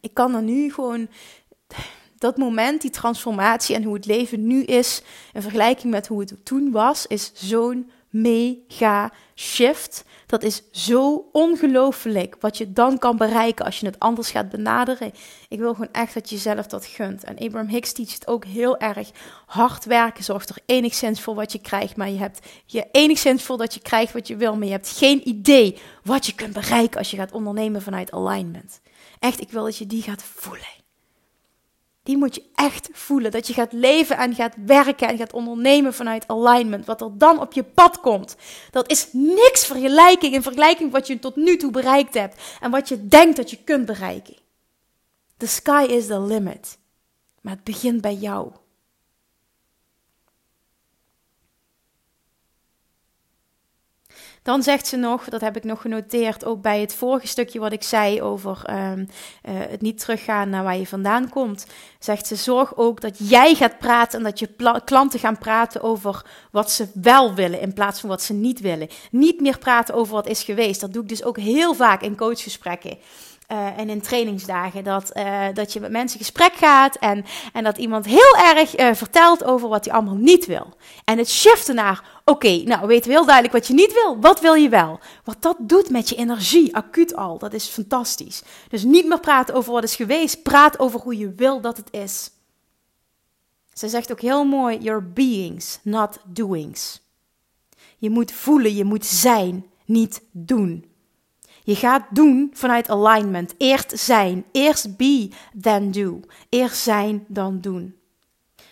ik 0.00 0.14
kan 0.14 0.34
er 0.34 0.42
nu 0.42 0.72
gewoon 0.72 1.08
dat 2.18 2.36
moment, 2.36 2.80
die 2.80 2.90
transformatie 2.90 3.74
en 3.74 3.82
hoe 3.82 3.94
het 3.94 4.06
leven 4.06 4.46
nu 4.46 4.62
is, 4.62 5.02
in 5.32 5.42
vergelijking 5.42 5.92
met 5.92 6.06
hoe 6.06 6.20
het 6.20 6.44
toen 6.44 6.70
was, 6.70 7.06
is 7.06 7.32
zo'n 7.34 7.90
mega 8.14 9.12
shift. 9.34 10.04
Dat 10.26 10.42
is 10.42 10.62
zo 10.70 11.28
ongelooflijk 11.32 12.36
wat 12.40 12.58
je 12.58 12.72
dan 12.72 12.98
kan 12.98 13.16
bereiken 13.16 13.64
als 13.64 13.80
je 13.80 13.86
het 13.86 13.98
anders 13.98 14.30
gaat 14.30 14.48
benaderen. 14.48 15.12
Ik 15.48 15.58
wil 15.58 15.74
gewoon 15.74 15.92
echt 15.92 16.14
dat 16.14 16.28
je 16.28 16.34
jezelf 16.34 16.66
dat 16.66 16.86
gunt. 16.86 17.24
En 17.24 17.38
Abraham 17.38 17.68
Hicks 17.68 17.92
teacht 17.92 18.26
ook 18.26 18.44
heel 18.44 18.78
erg. 18.78 19.10
Hard 19.46 19.84
werken 19.84 20.24
zorgt 20.24 20.48
er 20.48 20.58
enigszins 20.66 21.20
voor 21.20 21.34
wat 21.34 21.52
je 21.52 21.60
krijgt. 21.60 21.96
Maar 21.96 22.10
je 22.10 22.18
hebt 22.18 22.46
je 22.66 22.88
enigszins 22.92 23.42
voor 23.42 23.58
dat 23.58 23.74
je 23.74 23.80
krijgt 23.80 24.12
wat 24.12 24.28
je 24.28 24.36
wil. 24.36 24.56
Maar 24.56 24.66
je 24.66 24.72
hebt 24.72 24.96
geen 24.96 25.28
idee 25.28 25.78
wat 26.02 26.26
je 26.26 26.34
kunt 26.34 26.52
bereiken 26.52 26.98
als 26.98 27.10
je 27.10 27.16
gaat 27.16 27.32
ondernemen 27.32 27.82
vanuit 27.82 28.12
alignment. 28.12 28.80
Echt, 29.18 29.40
ik 29.40 29.50
wil 29.50 29.64
dat 29.64 29.76
je 29.76 29.86
die 29.86 30.02
gaat 30.02 30.22
voelen. 30.22 30.83
Die 32.04 32.16
moet 32.16 32.34
je 32.34 32.44
echt 32.54 32.88
voelen. 32.92 33.30
Dat 33.30 33.46
je 33.46 33.52
gaat 33.52 33.72
leven 33.72 34.16
en 34.16 34.34
gaat 34.34 34.54
werken 34.66 35.08
en 35.08 35.16
gaat 35.16 35.32
ondernemen 35.32 35.94
vanuit 35.94 36.28
alignment. 36.28 36.86
Wat 36.86 37.00
er 37.00 37.18
dan 37.18 37.40
op 37.40 37.52
je 37.52 37.62
pad 37.62 38.00
komt. 38.00 38.36
Dat 38.70 38.90
is 38.90 39.08
niks 39.12 39.66
vergelijking 39.66 40.34
in 40.34 40.42
vergelijking 40.42 40.92
wat 40.92 41.06
je 41.06 41.18
tot 41.18 41.36
nu 41.36 41.56
toe 41.56 41.70
bereikt 41.70 42.14
hebt. 42.14 42.42
En 42.60 42.70
wat 42.70 42.88
je 42.88 43.08
denkt 43.08 43.36
dat 43.36 43.50
je 43.50 43.58
kunt 43.64 43.86
bereiken. 43.86 44.36
The 45.36 45.46
sky 45.46 45.86
is 45.88 46.06
the 46.06 46.20
limit. 46.20 46.78
Maar 47.40 47.52
het 47.52 47.64
begint 47.64 48.00
bij 48.00 48.14
jou. 48.14 48.52
Dan 54.44 54.62
zegt 54.62 54.86
ze 54.86 54.96
nog, 54.96 55.24
dat 55.28 55.40
heb 55.40 55.56
ik 55.56 55.64
nog 55.64 55.80
genoteerd, 55.80 56.44
ook 56.44 56.62
bij 56.62 56.80
het 56.80 56.94
vorige 56.94 57.26
stukje 57.26 57.58
wat 57.58 57.72
ik 57.72 57.82
zei 57.82 58.22
over 58.22 58.62
um, 58.70 58.98
uh, 59.00 59.06
het 59.44 59.80
niet 59.80 59.98
teruggaan 59.98 60.50
naar 60.50 60.62
waar 60.62 60.76
je 60.76 60.86
vandaan 60.86 61.28
komt. 61.28 61.66
Zegt 61.98 62.26
ze, 62.26 62.36
zorg 62.36 62.76
ook 62.76 63.00
dat 63.00 63.28
jij 63.28 63.54
gaat 63.54 63.78
praten 63.78 64.18
en 64.18 64.24
dat 64.24 64.38
je 64.38 64.48
klanten 64.84 65.18
gaan 65.18 65.38
praten 65.38 65.82
over 65.82 66.24
wat 66.50 66.70
ze 66.70 66.88
wel 66.94 67.34
willen 67.34 67.60
in 67.60 67.72
plaats 67.72 68.00
van 68.00 68.08
wat 68.08 68.22
ze 68.22 68.32
niet 68.32 68.60
willen. 68.60 68.88
Niet 69.10 69.40
meer 69.40 69.58
praten 69.58 69.94
over 69.94 70.14
wat 70.14 70.26
is 70.26 70.42
geweest. 70.42 70.80
Dat 70.80 70.92
doe 70.92 71.02
ik 71.02 71.08
dus 71.08 71.24
ook 71.24 71.38
heel 71.38 71.74
vaak 71.74 72.02
in 72.02 72.16
coachgesprekken. 72.16 72.98
Uh, 73.48 73.78
en 73.78 73.88
in 73.88 74.00
trainingsdagen. 74.00 74.84
Dat, 74.84 75.10
uh, 75.16 75.46
dat 75.54 75.72
je 75.72 75.80
met 75.80 75.90
mensen 75.90 76.18
in 76.18 76.24
gesprek 76.24 76.54
gaat 76.54 76.96
en, 76.96 77.24
en 77.52 77.64
dat 77.64 77.78
iemand 77.78 78.04
heel 78.04 78.36
erg 78.36 78.78
uh, 78.78 78.94
vertelt 78.94 79.44
over 79.44 79.68
wat 79.68 79.84
hij 79.84 79.94
allemaal 79.94 80.14
niet 80.14 80.46
wil. 80.46 80.72
En 81.04 81.18
het 81.18 81.30
shiften 81.30 81.74
naar, 81.74 82.20
oké, 82.24 82.62
nou 82.64 82.86
weten 82.86 83.08
we 83.08 83.16
heel 83.16 83.24
duidelijk 83.24 83.54
wat 83.54 83.66
je 83.66 83.74
niet 83.74 83.92
wil. 83.92 84.20
Wat 84.20 84.40
wil 84.40 84.54
je 84.54 84.68
wel? 84.68 85.00
Wat 85.24 85.42
dat 85.42 85.56
doet 85.60 85.90
met 85.90 86.08
je 86.08 86.16
energie, 86.16 86.76
acuut 86.76 87.16
al, 87.16 87.38
dat 87.38 87.52
is 87.52 87.66
fantastisch. 87.66 88.42
Dus 88.68 88.84
niet 88.84 89.06
meer 89.06 89.20
praten 89.20 89.54
over 89.54 89.72
wat 89.72 89.84
is 89.84 89.96
geweest, 89.96 90.42
praat 90.42 90.78
over 90.78 91.00
hoe 91.00 91.18
je 91.18 91.32
wil 91.36 91.60
dat 91.60 91.76
het 91.76 91.88
is. 91.90 92.30
Ze 93.72 93.88
zegt 93.88 94.12
ook 94.12 94.20
heel 94.20 94.44
mooi, 94.44 94.78
your 94.78 95.12
beings, 95.12 95.78
not 95.82 96.18
doings. 96.24 97.00
Je 97.98 98.10
moet 98.10 98.32
voelen, 98.32 98.74
je 98.74 98.84
moet 98.84 99.06
zijn, 99.06 99.66
niet 99.84 100.22
doen. 100.30 100.93
Je 101.66 101.74
gaat 101.74 102.02
doen 102.10 102.50
vanuit 102.54 102.90
alignment. 102.90 103.54
Eerst 103.58 103.98
zijn. 103.98 104.44
Eerst 104.52 104.96
be, 104.96 105.30
then 105.60 105.90
do. 105.90 106.20
Eerst 106.48 106.76
zijn, 106.76 107.24
dan 107.28 107.60
doen. 107.60 107.96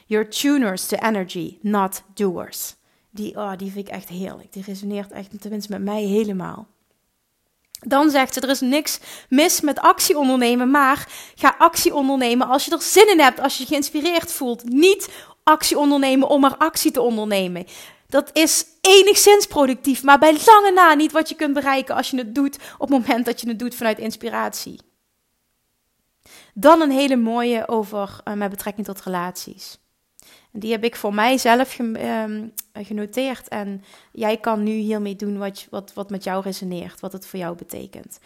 You're 0.07 0.29
tuners 0.29 0.87
to 0.87 0.97
energy, 0.97 1.59
not 1.61 2.03
doers. 2.15 2.75
Die, 3.11 3.37
oh, 3.37 3.53
die 3.57 3.73
vind 3.73 3.89
ik 3.89 3.95
echt 3.95 4.09
heerlijk. 4.09 4.53
Die 4.53 4.63
resoneert 4.67 5.13
echt 5.13 5.41
tenminste 5.41 5.73
met 5.73 5.83
mij 5.83 6.03
helemaal. 6.03 6.67
Dan 7.81 8.11
zegt 8.11 8.35
ze: 8.35 8.41
er 8.41 8.49
is 8.49 8.61
niks 8.61 9.01
mis 9.29 9.61
met 9.61 9.79
actie 9.79 10.19
ondernemen, 10.19 10.71
maar 10.71 11.09
ga 11.35 11.55
actie 11.59 11.95
ondernemen 11.95 12.49
als 12.49 12.65
je 12.65 12.71
er 12.71 12.83
zin 12.83 13.11
in 13.11 13.21
hebt, 13.21 13.41
als 13.41 13.57
je 13.57 13.63
je 13.63 13.69
geïnspireerd 13.69 14.33
voelt. 14.33 14.65
Niet 14.65 15.09
actie 15.43 15.79
ondernemen 15.79 16.29
om 16.29 16.41
maar 16.41 16.57
actie 16.57 16.91
te 16.91 17.01
ondernemen. 17.01 17.67
Dat 18.07 18.31
is 18.33 18.67
enigszins 18.83 19.47
productief, 19.47 20.03
maar 20.03 20.19
bij 20.19 20.39
lange 20.47 20.73
na 20.73 20.95
niet 20.95 21.12
wat 21.12 21.29
je 21.29 21.35
kunt 21.35 21.55
bereiken 21.55 21.95
als 21.95 22.11
je 22.11 22.17
het 22.17 22.35
doet 22.35 22.57
op 22.79 22.91
het 22.91 22.99
moment 22.99 23.25
dat 23.25 23.41
je 23.41 23.49
het 23.49 23.59
doet 23.59 23.75
vanuit 23.75 23.99
inspiratie. 23.99 24.81
Dan 26.55 26.81
een 26.81 26.91
hele 26.91 27.17
mooie 27.17 27.69
over 27.69 28.21
uh, 28.25 28.35
met 28.35 28.51
betrekking 28.51 28.87
tot 28.87 29.03
relaties. 29.03 29.79
Die 30.53 30.71
heb 30.71 30.85
ik 30.85 30.97
voor 30.97 31.15
mijzelf 31.15 31.79
ehm, 31.79 32.47
genoteerd. 32.73 33.49
En 33.49 33.85
jij 34.12 34.37
kan 34.37 34.62
nu 34.62 34.73
hiermee 34.73 35.17
doen 35.17 35.39
wat, 35.39 35.67
wat, 35.71 35.93
wat 35.95 36.11
met 36.11 36.25
jou 36.25 36.43
resoneert, 36.43 37.01
wat 37.01 37.12
het 37.12 37.27
voor 37.27 37.39
jou 37.39 37.57
betekent. 37.57 38.19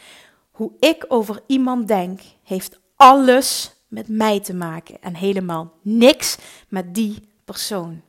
Hoe 0.50 0.72
ik 0.80 1.04
over 1.08 1.40
iemand 1.46 1.88
denk, 1.88 2.20
heeft 2.42 2.80
alles 2.96 3.74
met 3.88 4.08
mij 4.08 4.40
te 4.40 4.54
maken 4.54 4.96
en 5.00 5.14
helemaal 5.14 5.72
niks 5.82 6.36
met 6.68 6.94
die 6.94 7.28
persoon. 7.44 8.02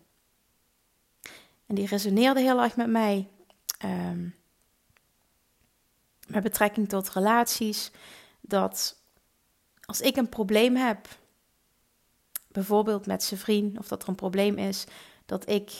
En 1.68 1.76
die 1.76 1.88
resoneerde 1.88 2.40
heel 2.40 2.62
erg 2.62 2.76
met 2.76 2.90
mij. 2.90 3.28
Um, 3.86 4.36
met 6.28 6.44
betrekking 6.44 6.90
tot 6.90 7.10
relaties. 7.10 7.92
Dat 8.42 9.02
als 9.86 10.02
ik 10.02 10.16
een 10.16 10.30
probleem 10.30 10.76
heb, 10.76 11.08
bijvoorbeeld 12.48 13.06
met 13.06 13.24
zijn 13.24 13.40
vriend, 13.40 13.78
of 13.78 13.88
dat 13.88 14.04
er 14.04 14.10
een 14.10 14.16
probleem 14.16 14.58
is, 14.58 14.86
dat 15.26 15.50
ik 15.50 15.72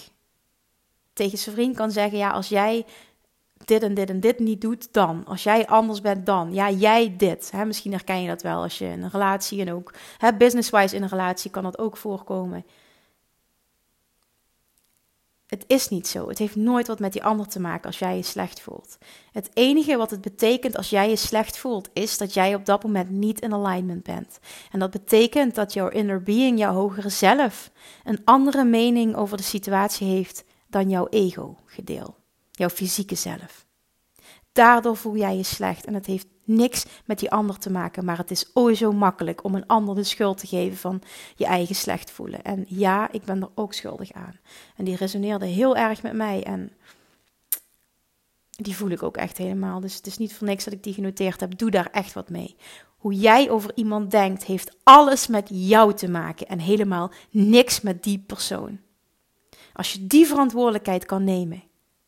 tegen 1.14 1.38
zijn 1.38 1.56
vriend 1.56 1.76
kan 1.76 1.92
zeggen: 1.92 2.18
Ja, 2.18 2.30
als 2.30 2.50
jij 2.50 2.86
dit 3.66 3.84
en 3.84 3.94
dit 3.94 4.10
en 4.10 4.20
dit 4.20 4.40
niet 4.40 4.62
doet, 4.62 4.94
dan. 4.94 5.26
Als 5.26 5.44
jij 5.44 5.68
anders 5.68 6.02
bent, 6.02 6.26
dan. 6.26 6.54
Ja, 6.54 6.70
jij 6.70 7.16
dit. 7.18 7.52
Misschien 7.66 7.92
herken 7.92 8.22
je 8.22 8.28
dat 8.28 8.42
wel 8.42 8.62
als 8.62 8.78
je 8.78 8.86
in 8.86 9.04
een 9.04 9.10
relatie 9.10 9.62
en 9.62 9.74
ook 9.74 9.94
business-wise 10.38 10.96
in 10.96 11.04
een 11.04 11.10
relatie 11.10 11.52
kan 11.52 11.64
dat 11.64 11.78
ook 11.78 11.98
voorkomen. 11.98 12.66
Het 15.48 15.64
is 15.68 15.90
niet 15.90 16.08
zo. 16.08 16.28
Het 16.28 16.38
heeft 16.38 16.56
nooit 16.56 16.88
wat 16.88 17.00
met 17.00 17.14
die 17.14 17.24
ander 17.24 17.48
te 17.48 17.60
maken 17.60 17.86
als 17.86 18.00
jij 18.00 18.16
je 18.16 18.24
slecht 18.24 18.62
voelt. 18.62 18.98
Het 19.32 19.50
enige 19.54 19.98
wat 19.98 20.12
het 20.12 20.22
betekent 20.22 20.78
als 20.78 20.90
jij 20.90 21.10
je 21.10 21.16
slecht 21.16 21.58
voelt, 21.58 21.90
is 21.94 22.18
dat 22.18 22.34
jij 22.34 22.56
op 22.56 22.66
dat 22.66 22.84
moment 22.84 23.10
niet 23.10 23.40
in 23.40 23.54
alignment 23.54 24.04
bent. 24.04 24.40
En 24.72 24.80
dat 24.80 24.92
betekent 24.92 25.56
dat 25.56 25.74
jouw 25.74 25.88
inner 25.88 26.24
being, 26.24 26.60
jouw 26.60 26.74
hogere 26.74 27.10
zelf, 27.10 27.72
een 28.04 28.22
andere 28.26 28.64
mening 28.64 29.16
over 29.16 29.38
de 29.38 29.44
situatie 29.44 30.08
heeft 30.08 30.44
dan 30.68 30.90
jouw 30.90 31.08
ego-gedeel, 31.10 32.16
jouw 32.52 32.70
fysieke 32.70 33.16
zelf. 33.16 33.66
Daardoor 34.52 34.98
voel 34.98 35.16
jij 35.16 35.38
je 35.38 35.44
slecht 35.44 35.86
en 35.86 35.94
het 35.94 36.06
heeft 36.06 36.28
niks 36.48 36.86
met 37.06 37.20
die 37.20 37.32
ander 37.32 37.58
te 37.58 37.72
maken, 37.72 38.06
maar 38.06 38.18
het 38.18 38.32
is 38.32 38.50
o 38.54 38.74
zo 38.74 38.92
makkelijk 38.92 39.44
om 39.44 39.56
een 39.56 39.68
ander 39.68 39.96
de 39.96 40.04
schuld 40.04 40.38
te 40.38 40.48
geven 40.48 40.78
van 40.78 41.02
je 41.36 41.46
eigen 41.46 41.76
slecht 41.76 42.12
voelen. 42.12 42.44
En 42.44 42.66
ja, 42.68 43.12
ik 43.12 43.24
ben 43.24 43.42
er 43.42 43.50
ook 43.56 43.74
schuldig 43.74 44.12
aan. 44.12 44.40
En 44.76 44.86
die 44.86 44.96
resoneerde 44.96 45.46
heel 45.46 45.76
erg 45.76 46.04
met 46.04 46.14
mij 46.14 46.44
en 46.44 46.72
die 48.50 48.76
voel 48.76 48.90
ik 48.90 49.04
ook 49.04 49.18
echt 49.18 49.38
helemaal. 49.38 49.80
Dus 49.80 49.96
het 49.96 50.08
is 50.08 50.18
niet 50.18 50.36
voor 50.36 50.48
niks 50.48 50.64
dat 50.64 50.74
ik 50.74 50.84
die 50.84 50.94
genoteerd 50.94 51.40
heb. 51.40 51.58
Doe 51.58 51.72
daar 51.72 51.90
echt 51.92 52.14
wat 52.14 52.30
mee. 52.30 52.56
Hoe 52.98 53.14
jij 53.14 53.50
over 53.50 53.72
iemand 53.76 54.12
denkt, 54.12 54.44
heeft 54.44 54.78
alles 54.84 55.28
met 55.28 55.48
jou 55.52 55.94
te 55.94 56.10
maken 56.10 56.48
en 56.48 56.60
helemaal 56.60 57.12
niks 57.30 57.82
met 57.82 58.04
die 58.04 58.24
persoon. 58.28 58.80
Als 59.74 59.94
je 59.94 60.08
die 60.08 60.28
verantwoordelijkheid 60.28 61.06
kan 61.06 61.24
nemen, 61.24 61.64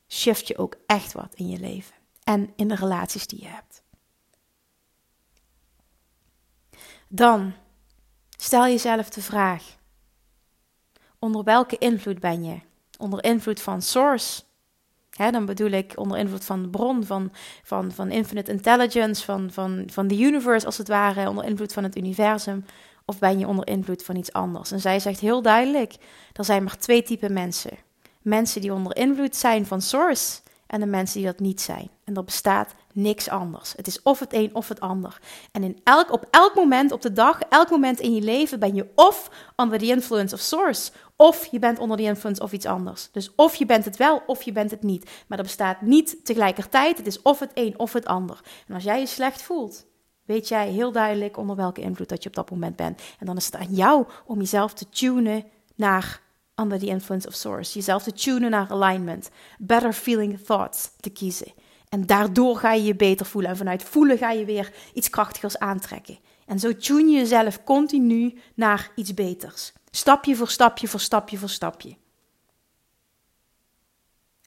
shift 0.07 0.47
je 0.47 0.57
ook 0.57 0.75
echt 0.85 1.13
wat 1.13 1.33
in 1.35 1.49
je 1.49 1.59
leven 1.59 1.95
en 2.23 2.53
in 2.55 2.67
de 2.67 2.75
relaties 2.75 3.27
die 3.27 3.41
je 3.41 3.47
hebt. 3.47 3.83
Dan 7.11 7.53
stel 8.37 8.63
jezelf 8.63 9.09
de 9.09 9.21
vraag: 9.21 9.63
onder 11.19 11.43
welke 11.43 11.77
invloed 11.77 12.19
ben 12.19 12.43
je? 12.43 12.59
Onder 12.97 13.23
invloed 13.23 13.61
van 13.61 13.81
source. 13.81 14.41
dan 15.09 15.45
bedoel 15.45 15.71
ik 15.71 15.93
onder 15.95 16.17
invloed 16.17 16.45
van 16.45 16.61
de 16.61 16.69
bron, 16.69 17.05
van, 17.05 17.31
van, 17.63 17.91
van 17.91 18.11
infinite 18.11 18.51
intelligence, 18.51 19.25
van, 19.25 19.51
van, 19.51 19.83
van 19.91 20.07
the 20.07 20.19
universe 20.19 20.65
als 20.65 20.77
het 20.77 20.87
ware, 20.87 21.29
onder 21.29 21.45
invloed 21.45 21.73
van 21.73 21.83
het 21.83 21.97
universum. 21.97 22.65
Of 23.05 23.19
ben 23.19 23.39
je 23.39 23.47
onder 23.47 23.67
invloed 23.67 24.03
van 24.03 24.15
iets 24.15 24.33
anders? 24.33 24.71
En 24.71 24.79
zij 24.79 24.99
zegt 24.99 25.19
heel 25.19 25.41
duidelijk: 25.41 25.95
er 26.33 26.45
zijn 26.45 26.63
maar 26.63 26.77
twee 26.77 27.03
typen 27.03 27.33
mensen. 27.33 27.77
Mensen 28.21 28.61
die 28.61 28.73
onder 28.73 28.95
invloed 28.95 29.35
zijn 29.35 29.65
van 29.65 29.81
source 29.81 30.39
en 30.69 30.79
de 30.79 30.85
mensen 30.85 31.17
die 31.17 31.25
dat 31.25 31.39
niet 31.39 31.61
zijn. 31.61 31.89
En 32.03 32.15
er 32.15 32.23
bestaat 32.23 32.75
niks 32.93 33.29
anders. 33.29 33.73
Het 33.75 33.87
is 33.87 34.01
of 34.01 34.19
het 34.19 34.33
een 34.33 34.55
of 34.55 34.67
het 34.67 34.79
ander. 34.79 35.19
En 35.51 35.63
in 35.63 35.79
elk, 35.83 36.11
op 36.11 36.27
elk 36.31 36.55
moment 36.55 36.91
op 36.91 37.01
de 37.01 37.13
dag, 37.13 37.39
elk 37.39 37.69
moment 37.69 37.99
in 37.99 38.13
je 38.13 38.21
leven 38.21 38.59
ben 38.59 38.75
je 38.75 38.87
of 38.95 39.29
under 39.55 39.79
the 39.79 39.85
influence 39.85 40.35
of 40.35 40.41
source, 40.41 40.91
of 41.15 41.45
je 41.45 41.59
bent 41.59 41.79
onder 41.79 41.97
the 41.97 42.03
influence 42.03 42.41
of 42.41 42.51
iets 42.51 42.65
anders. 42.65 43.09
Dus 43.11 43.35
of 43.35 43.55
je 43.55 43.65
bent 43.65 43.85
het 43.85 43.97
wel 43.97 44.23
of 44.25 44.43
je 44.43 44.51
bent 44.51 44.71
het 44.71 44.83
niet. 44.83 45.09
Maar 45.27 45.37
er 45.37 45.43
bestaat 45.43 45.81
niet 45.81 46.25
tegelijkertijd. 46.25 46.97
Het 46.97 47.07
is 47.07 47.21
of 47.21 47.39
het 47.39 47.51
een 47.53 47.79
of 47.79 47.93
het 47.93 48.05
ander. 48.05 48.39
En 48.67 48.73
als 48.73 48.83
jij 48.83 48.99
je 48.99 49.05
slecht 49.05 49.41
voelt, 49.41 49.85
weet 50.25 50.47
jij 50.47 50.69
heel 50.69 50.91
duidelijk 50.91 51.37
onder 51.37 51.55
welke 51.55 51.81
invloed 51.81 52.09
dat 52.09 52.23
je 52.23 52.29
op 52.29 52.35
dat 52.35 52.51
moment 52.51 52.75
bent. 52.75 53.01
En 53.19 53.25
dan 53.25 53.37
is 53.37 53.45
het 53.45 53.55
aan 53.55 53.73
jou 53.73 54.05
om 54.25 54.39
jezelf 54.39 54.73
te 54.73 54.89
tunen 54.89 55.45
naar 55.75 56.21
under 56.59 56.79
the 56.79 56.85
influence 56.85 57.27
of 57.27 57.33
source. 57.33 57.73
Jezelf 57.73 58.03
te 58.03 58.11
tunen 58.11 58.51
naar 58.51 58.67
alignment. 58.69 59.29
Better 59.57 59.93
feeling 59.93 60.39
thoughts 60.39 60.89
te 60.99 61.09
kiezen. 61.09 61.53
En 61.89 62.05
daardoor 62.05 62.57
ga 62.57 62.73
je 62.73 62.83
je 62.83 62.95
beter 62.95 63.25
voelen. 63.25 63.51
En 63.51 63.57
vanuit 63.57 63.83
voelen 63.83 64.17
ga 64.17 64.31
je 64.31 64.45
weer 64.45 64.73
iets 64.93 65.09
krachtigers 65.09 65.57
aantrekken. 65.57 66.19
En 66.45 66.59
zo 66.59 66.75
tune 66.75 67.11
je 67.11 67.17
jezelf 67.17 67.63
continu 67.63 68.39
naar 68.55 68.91
iets 68.95 69.13
beters. 69.13 69.73
Stapje 69.91 70.35
voor 70.35 70.49
stapje 70.49 70.87
voor 70.87 70.99
stapje 70.99 71.37
voor 71.37 71.49
stapje. 71.49 71.95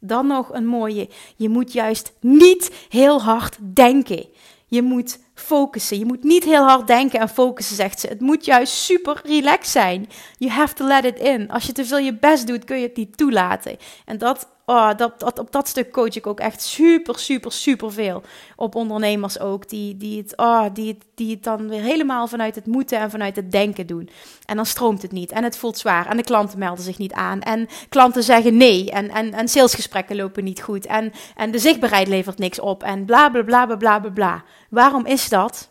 Dan 0.01 0.27
nog 0.27 0.53
een 0.53 0.67
mooie. 0.67 1.09
Je 1.37 1.49
moet 1.49 1.73
juist 1.73 2.13
niet 2.21 2.87
heel 2.89 3.23
hard 3.23 3.59
denken. 3.61 4.27
Je 4.73 4.83
moet 4.83 5.19
focussen. 5.35 5.99
Je 5.99 6.05
moet 6.05 6.23
niet 6.23 6.45
heel 6.45 6.65
hard 6.65 6.87
denken 6.87 7.21
en 7.21 7.29
focussen, 7.29 7.77
zegt 7.77 8.01
ze. 8.01 8.07
Het 8.07 8.21
moet 8.21 8.45
juist 8.45 8.73
super 8.73 9.21
relaxed 9.25 9.69
zijn. 9.69 10.09
You 10.39 10.51
have 10.51 10.75
to 10.75 10.87
let 10.87 11.05
it 11.05 11.19
in. 11.19 11.51
Als 11.51 11.67
je 11.67 11.73
te 11.73 11.85
veel 11.85 11.99
je 11.99 12.15
best 12.19 12.47
doet, 12.47 12.65
kun 12.65 12.77
je 12.77 12.87
het 12.87 12.97
niet 12.97 13.17
toelaten. 13.17 13.77
En 14.05 14.19
dat 14.19 14.49
oh, 14.73 14.97
dat, 14.97 15.39
op 15.39 15.53
dat 15.53 15.69
stuk 15.69 15.93
coach 15.93 16.15
ik 16.15 16.27
ook 16.27 16.41
echt 16.41 16.63
super, 16.63 17.19
super, 17.19 17.53
super 17.53 17.93
veel. 17.93 18.23
Op 18.57 18.75
ondernemers 18.75 19.39
ook, 19.39 19.69
die, 19.69 19.97
die, 19.97 20.19
het, 20.19 20.37
oh, 20.37 20.65
die, 20.73 20.99
die 21.15 21.31
het 21.31 21.45
dan 21.45 21.69
weer 21.69 21.81
helemaal 21.81 22.27
vanuit 22.27 22.55
het 22.55 22.67
moeten 22.67 22.99
en 22.99 23.11
vanuit 23.11 23.37
het 23.37 23.53
denken 23.53 23.87
doen. 23.87 24.09
En 24.47 24.57
dan 24.57 24.67
stroomt 24.67 25.03
het 25.03 25.13
niet 25.13 25.33
en 25.33 25.45
het 25.45 25.57
voelt 25.57 25.79
zwaar 25.79 26.07
en 26.07 26.17
de 26.17 26.23
klanten 26.23 26.59
melden 26.59 26.85
zich 26.85 26.99
niet 26.99 27.13
aan. 27.13 27.41
En 27.41 27.69
klanten 27.89 28.23
zeggen 28.23 28.57
nee 28.57 28.91
en, 28.91 29.11
en, 29.11 29.33
en 29.33 29.49
salesgesprekken 29.49 30.17
lopen 30.17 30.45
niet 30.45 30.63
goed. 30.63 30.87
En, 30.87 31.13
en 31.37 31.51
de 31.51 31.59
zichtbaarheid 31.59 32.09
levert 32.09 32.39
niks 32.39 32.61
op 32.61 32.83
en 32.83 33.05
bla 33.05 33.29
bla 33.29 33.43
bla 33.43 33.67
bla 33.67 33.77
bla 33.77 34.11
bla. 34.11 34.45
Waarom 34.71 35.07
is 35.07 35.29
dat? 35.29 35.71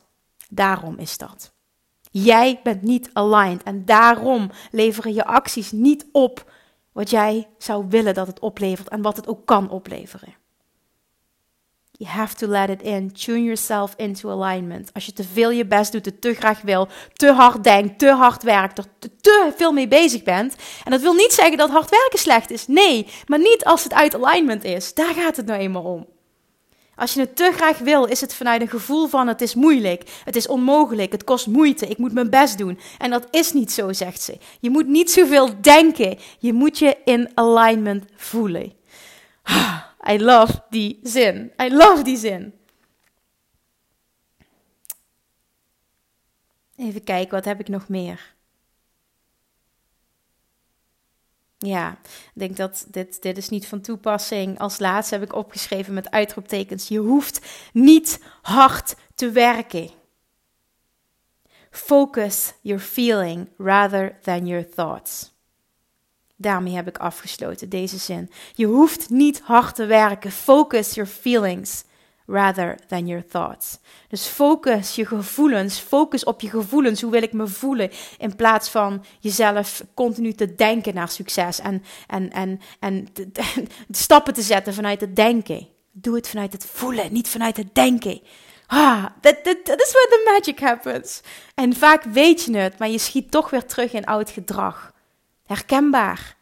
Daarom 0.50 0.98
is 0.98 1.18
dat. 1.18 1.54
Jij 2.12 2.60
bent 2.64 2.82
niet 2.82 3.10
aligned 3.14 3.64
en 3.64 3.86
daarom 3.86 4.50
leveren 4.72 5.14
je 5.14 5.26
acties 5.26 5.72
niet 5.72 6.06
op 6.12 6.52
wat 6.92 7.10
jij 7.10 7.48
zou 7.58 7.86
willen 7.90 8.14
dat 8.14 8.28
het 8.28 8.40
oplevert 8.40 8.90
en 8.90 9.02
wat 9.02 9.16
het 9.16 9.28
ook 9.28 9.46
kan 9.46 9.70
opleveren. 9.70 10.40
You 12.02 12.14
have 12.14 12.36
to 12.36 12.48
let 12.48 12.70
it 12.70 12.82
in. 12.82 13.12
Tune 13.12 13.44
yourself 13.44 13.94
into 13.98 14.30
alignment. 14.30 14.94
Als 14.94 15.06
je 15.06 15.14
te 15.14 15.24
veel 15.24 15.52
je 15.52 15.66
best 15.66 15.92
doet, 15.92 16.06
het 16.06 16.22
te 16.22 16.34
graag 16.34 16.62
wil, 16.62 16.88
te 17.14 17.32
hard 17.32 17.64
denkt, 17.64 18.00
te 18.00 18.12
hard 18.12 18.44
werkt, 18.44 18.78
er 18.78 18.86
te, 19.22 19.54
veel 19.56 19.72
mee 19.72 19.88
bezig 19.88 20.24
bent. 20.24 20.56
En 20.84 20.92
dat 20.92 21.02
wil 21.02 21.14
niet 21.14 21.34
zeggen 21.34 21.58
dat 21.58 21.70
hard 21.70 21.90
werken 21.90 22.20
slecht 22.20 22.52
is. 22.52 22.68
Nee, 22.68 23.08
maar 23.26 23.40
niet 23.40 23.66
als 23.66 23.84
het 23.84 23.94
uit 23.94 24.16
alignment 24.16 24.64
is. 24.64 24.94
Daar 24.94 25.14
gaat 25.14 25.36
het 25.36 25.46
nou 25.46 25.60
eenmaal 25.60 25.84
om. 25.84 26.08
Als 27.02 27.14
je 27.14 27.20
het 27.20 27.36
te 27.36 27.52
graag 27.54 27.78
wil, 27.78 28.06
is 28.06 28.22
het 28.22 28.34
vanuit 28.34 28.62
een 28.62 28.68
gevoel 28.68 29.08
van 29.08 29.28
het 29.28 29.42
is 29.42 29.56
moeilijk, 29.56 30.22
het 30.24 30.36
is 30.36 30.48
onmogelijk, 30.48 31.12
het 31.12 31.24
kost 31.24 31.48
moeite, 31.48 31.88
ik 31.88 31.98
moet 31.98 32.14
mijn 32.14 32.30
best 32.30 32.58
doen. 32.58 32.80
En 32.98 33.10
dat 33.10 33.28
is 33.32 33.54
niet 33.54 33.72
zo, 33.72 33.94
zegt 33.94 34.22
ze. 34.22 34.38
Je 34.60 34.70
moet 34.70 34.88
niet 34.88 35.12
zoveel 35.12 35.62
denken, 35.62 36.18
je 36.40 36.54
moet 36.54 36.78
je 36.80 36.98
in 37.06 37.32
alignment 37.34 38.06
voelen. 38.16 38.74
I 40.12 40.24
love 40.24 40.64
die 40.70 41.00
zin. 41.04 41.52
I 41.62 41.74
love 41.74 42.04
die 42.04 42.18
zin. 42.18 42.54
Even 46.76 47.04
kijken, 47.04 47.36
wat 47.36 47.46
heb 47.46 47.60
ik 47.60 47.68
nog 47.68 47.88
meer? 47.88 48.34
Ja, 51.66 51.98
ik 52.04 52.32
denk 52.34 52.58
dat 52.58 52.86
dit, 52.88 53.22
dit 53.22 53.38
is 53.38 53.50
niet 53.50 53.68
van 53.68 53.82
toepassing. 53.82 54.60
Als 54.60 54.80
laatste 54.80 55.16
heb 55.16 55.24
ik 55.24 55.34
opgeschreven 55.36 55.94
met 55.94 56.12
uitroeptekens. 56.12 56.88
Je 56.88 57.00
hoeft 57.00 57.42
niet 57.74 58.20
hard 58.42 58.96
te 59.16 59.32
werken. 59.32 59.90
Focus 61.70 62.54
your 62.62 62.82
feeling 62.82 63.50
rather 63.58 64.20
than 64.22 64.48
your 64.48 64.70
thoughts. 64.70 65.32
Daarmee 66.36 66.76
heb 66.76 66.88
ik 66.88 66.98
afgesloten 66.98 67.70
deze 67.70 67.98
zin. 67.98 68.32
Je 68.54 68.66
hoeft 68.66 69.10
niet 69.10 69.42
hard 69.42 69.76
te 69.76 69.86
werken. 69.86 70.32
Focus 70.32 70.94
your 70.94 71.10
feelings 71.10 71.84
rather 72.32 72.78
than 72.88 73.08
your 73.08 73.24
thoughts. 73.28 73.80
Dus 74.08 74.28
focus 74.28 74.96
je 74.96 75.06
gevoelens, 75.06 75.80
focus 75.80 76.24
op 76.24 76.42
je 76.42 76.50
gevoelens. 76.50 77.02
Hoe 77.02 77.12
wil 77.12 77.24
ik 77.24 77.34
me 77.34 77.48
voelen? 77.48 77.92
In 78.18 78.36
plaats 78.36 78.70
van 78.70 79.04
jezelf 79.20 79.84
continu 79.94 80.34
te 80.34 80.56
denken 80.56 80.94
naar 80.94 81.10
succes 81.10 81.60
en, 81.60 81.84
en, 82.08 82.32
en, 82.32 82.60
en 82.80 83.08
stappen 83.90 84.34
te 84.34 84.42
zetten 84.42 84.74
vanuit 84.74 85.02
het 85.02 85.16
denken. 85.16 85.68
Doe 85.92 86.16
het 86.16 86.28
vanuit 86.28 86.54
het 86.54 86.66
voelen, 86.66 87.14
niet 87.14 87.28
vanuit 87.28 87.58
het 87.58 87.76
denken. 87.76 88.22
Ah, 88.68 89.06
that, 89.22 89.44
that, 89.44 89.66
that 89.66 89.82
is 89.82 89.92
where 89.92 90.08
the 90.10 90.32
magic 90.34 90.60
happens. 90.60 91.22
En 91.56 91.74
vaak 91.74 92.04
weet 92.04 92.44
je 92.44 92.58
het, 92.58 92.78
maar 92.78 92.90
je 92.90 92.98
schiet 92.98 93.32
toch 93.32 93.50
weer 93.50 93.66
terug 93.66 93.94
in 93.94 94.06
oud 94.06 94.30
gedrag. 94.30 94.94
Herkenbaar. 95.46 96.36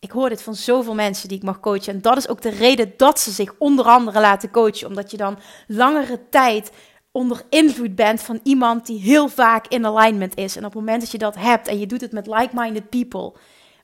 Ik 0.00 0.10
hoor 0.10 0.28
dit 0.28 0.42
van 0.42 0.54
zoveel 0.54 0.94
mensen 0.94 1.28
die 1.28 1.36
ik 1.36 1.42
mag 1.42 1.60
coachen. 1.60 1.94
En 1.94 2.02
dat 2.02 2.16
is 2.16 2.28
ook 2.28 2.42
de 2.42 2.50
reden 2.50 2.92
dat 2.96 3.20
ze 3.20 3.30
zich 3.30 3.54
onder 3.58 3.84
andere 3.84 4.20
laten 4.20 4.50
coachen. 4.50 4.86
Omdat 4.86 5.10
je 5.10 5.16
dan 5.16 5.38
langere 5.66 6.28
tijd 6.30 6.70
onder 7.12 7.42
invloed 7.48 7.94
bent 7.94 8.22
van 8.22 8.40
iemand 8.42 8.86
die 8.86 9.00
heel 9.00 9.28
vaak 9.28 9.66
in 9.66 9.86
alignment 9.86 10.36
is. 10.36 10.56
En 10.56 10.64
op 10.64 10.72
het 10.72 10.80
moment 10.80 11.00
dat 11.00 11.10
je 11.10 11.18
dat 11.18 11.34
hebt 11.34 11.68
en 11.68 11.78
je 11.78 11.86
doet 11.86 12.00
het 12.00 12.12
met 12.12 12.26
like-minded 12.26 12.88
people, 12.88 13.32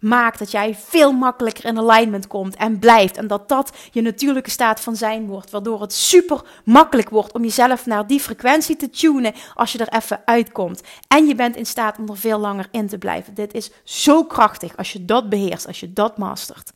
maakt 0.00 0.38
dat 0.38 0.50
jij 0.50 0.74
veel 0.74 1.12
makkelijker 1.12 1.64
in 1.64 1.78
alignment 1.78 2.26
komt 2.26 2.56
en 2.56 2.78
blijft. 2.78 3.16
En 3.16 3.26
dat 3.26 3.48
dat 3.48 3.72
je 3.92 4.00
natuurlijke 4.00 4.50
staat 4.50 4.80
van 4.80 4.96
zijn 4.96 5.26
wordt. 5.26 5.50
Waardoor 5.50 5.80
het 5.80 5.92
super 5.92 6.42
makkelijk 6.64 7.08
wordt 7.08 7.32
om 7.32 7.42
jezelf 7.42 7.86
naar 7.86 8.06
die 8.06 8.20
frequentie 8.20 8.76
te 8.76 8.90
tunen 8.90 9.34
als 9.54 9.72
je 9.72 9.78
er 9.78 9.98
even 9.98 10.20
uitkomt. 10.24 10.82
En 11.08 11.26
je 11.26 11.34
bent 11.34 11.56
in 11.56 11.66
staat 11.66 11.98
om 11.98 12.08
er 12.08 12.16
veel 12.16 12.38
langer 12.38 12.68
in 12.70 12.88
te 12.88 12.98
blijven. 12.98 13.34
Dit 13.34 13.54
is 13.54 13.70
zo 13.84 14.24
krachtig 14.24 14.76
als 14.76 14.92
je 14.92 15.04
dat 15.04 15.28
beheerst, 15.28 15.66
als 15.66 15.80
je 15.80 15.92
dat 15.92 16.18
mastert. 16.18 16.72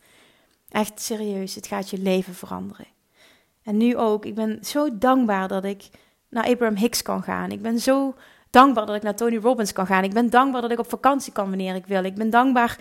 Echt 0.68 1.00
serieus, 1.00 1.54
het 1.54 1.66
gaat 1.66 1.90
je 1.90 1.98
leven 1.98 2.34
veranderen. 2.34 2.86
En 3.62 3.76
nu 3.76 3.96
ook, 3.96 4.24
ik 4.24 4.34
ben 4.34 4.58
zo 4.62 4.98
dankbaar 4.98 5.48
dat 5.48 5.64
ik 5.64 5.88
naar 6.28 6.48
Abraham 6.48 6.76
Hicks 6.76 7.02
kan 7.02 7.22
gaan. 7.22 7.50
Ik 7.50 7.62
ben 7.62 7.78
zo 7.78 8.14
dankbaar 8.50 8.86
dat 8.86 8.96
ik 8.96 9.02
naar 9.02 9.16
Tony 9.16 9.36
Robbins 9.36 9.72
kan 9.72 9.86
gaan. 9.86 10.04
Ik 10.04 10.12
ben 10.12 10.30
dankbaar 10.30 10.60
dat 10.60 10.70
ik 10.70 10.78
op 10.78 10.88
vakantie 10.88 11.32
kan 11.32 11.48
wanneer 11.48 11.74
ik 11.74 11.86
wil. 11.86 12.04
Ik 12.04 12.14
ben 12.14 12.30
dankbaar 12.30 12.78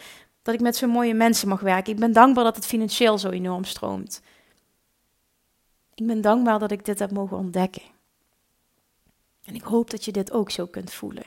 dat 0.49 0.59
ik 0.59 0.65
met 0.65 0.75
zo'n 0.75 0.89
mooie 0.89 1.13
mensen 1.13 1.47
mag 1.47 1.59
werken. 1.59 1.93
Ik 1.93 1.99
ben 1.99 2.13
dankbaar 2.13 2.43
dat 2.43 2.55
het 2.55 2.65
financieel 2.65 3.17
zo 3.17 3.29
enorm 3.29 3.63
stroomt. 3.63 4.21
Ik 5.95 6.07
ben 6.07 6.21
dankbaar 6.21 6.59
dat 6.59 6.71
ik 6.71 6.85
dit 6.85 6.99
heb 6.99 7.11
mogen 7.11 7.37
ontdekken. 7.37 7.81
En 9.45 9.55
ik 9.55 9.61
hoop 9.61 9.89
dat 9.89 10.05
je 10.05 10.11
dit 10.11 10.31
ook 10.31 10.51
zo 10.51 10.65
kunt 10.65 10.91
voelen. 10.91 11.23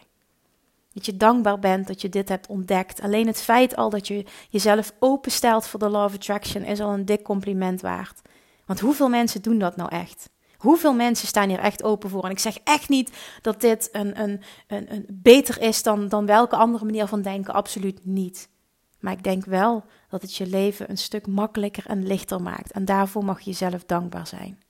Dat 0.93 1.07
je 1.07 1.17
dankbaar 1.17 1.59
bent 1.59 1.87
dat 1.87 2.01
je 2.01 2.09
dit 2.09 2.29
hebt 2.29 2.47
ontdekt. 2.47 3.01
Alleen 3.01 3.27
het 3.27 3.41
feit 3.41 3.77
al 3.77 3.91
dat 3.91 4.07
je 4.07 4.27
jezelf 4.51 4.93
openstelt 4.99 5.67
voor 5.67 5.79
de 5.79 5.89
Law 5.89 6.05
of 6.05 6.15
Attraction 6.15 6.63
is 6.63 6.81
al 6.81 6.93
een 6.93 7.05
dik 7.05 7.23
compliment 7.23 7.81
waard. 7.81 8.21
Want 8.67 8.81
hoeveel 8.81 9.09
mensen 9.09 9.43
doen 9.43 9.59
dat 9.59 9.77
nou 9.77 9.91
echt? 9.91 10.31
Hoeveel 10.57 10.95
mensen 10.95 11.29
staan 11.29 11.49
hier 11.49 11.59
echt 11.59 11.83
open 11.83 12.11
voor? 12.11 12.25
En 12.25 12.31
ik 12.31 12.39
zeg 12.39 12.59
echt 12.65 12.89
niet 12.89 13.13
dat 13.43 13.61
dit 13.61 13.89
een, 13.93 14.21
een, 14.21 14.41
een, 14.67 14.93
een 14.93 15.07
beter 15.11 15.61
is 15.61 15.83
dan, 15.83 16.09
dan 16.09 16.27
welke 16.27 16.57
andere 16.57 16.85
manier 16.85 17.07
van 17.07 17.23
denken. 17.23 17.55
Absoluut 17.55 18.05
niet. 18.05 18.51
Maar 19.03 19.13
ik 19.13 19.23
denk 19.23 19.45
wel 19.45 19.85
dat 20.09 20.23
het 20.23 20.37
je 20.37 20.47
leven 20.47 20.91
een 20.91 20.99
stuk 20.99 21.27
makkelijker 21.27 21.87
en 21.87 22.07
lichter 22.07 22.43
maakt. 22.43 22.73
En 22.73 22.85
daarvoor 22.85 23.25
mag 23.25 23.41
je 23.41 23.53
zelf 23.53 23.85
dankbaar 23.85 24.27
zijn. 24.27 24.63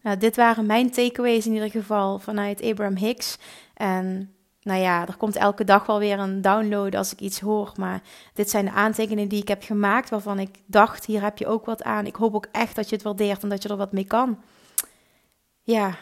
Nou, 0.00 0.16
dit 0.16 0.36
waren 0.36 0.66
mijn 0.66 0.90
takeaways 0.90 1.46
in 1.46 1.52
ieder 1.52 1.70
geval 1.70 2.18
vanuit 2.18 2.62
Abraham 2.62 2.96
Hicks. 2.96 3.38
En 3.74 4.34
nou 4.62 4.80
ja, 4.80 5.06
er 5.06 5.16
komt 5.16 5.36
elke 5.36 5.64
dag 5.64 5.86
wel 5.86 5.98
weer 5.98 6.18
een 6.18 6.40
download 6.40 6.94
als 6.94 7.12
ik 7.12 7.20
iets 7.20 7.40
hoor. 7.40 7.72
Maar 7.76 8.02
dit 8.34 8.50
zijn 8.50 8.64
de 8.64 8.70
aantekeningen 8.70 9.28
die 9.28 9.40
ik 9.40 9.48
heb 9.48 9.62
gemaakt 9.62 10.10
waarvan 10.10 10.38
ik 10.38 10.58
dacht, 10.66 11.04
hier 11.04 11.22
heb 11.22 11.38
je 11.38 11.46
ook 11.46 11.66
wat 11.66 11.82
aan. 11.82 12.06
Ik 12.06 12.16
hoop 12.16 12.34
ook 12.34 12.48
echt 12.52 12.74
dat 12.74 12.88
je 12.88 12.94
het 12.94 13.04
waardeert 13.04 13.42
en 13.42 13.48
dat 13.48 13.62
je 13.62 13.68
er 13.68 13.76
wat 13.76 13.92
mee 13.92 14.06
kan. 14.06 14.42
Ja, 15.62 15.96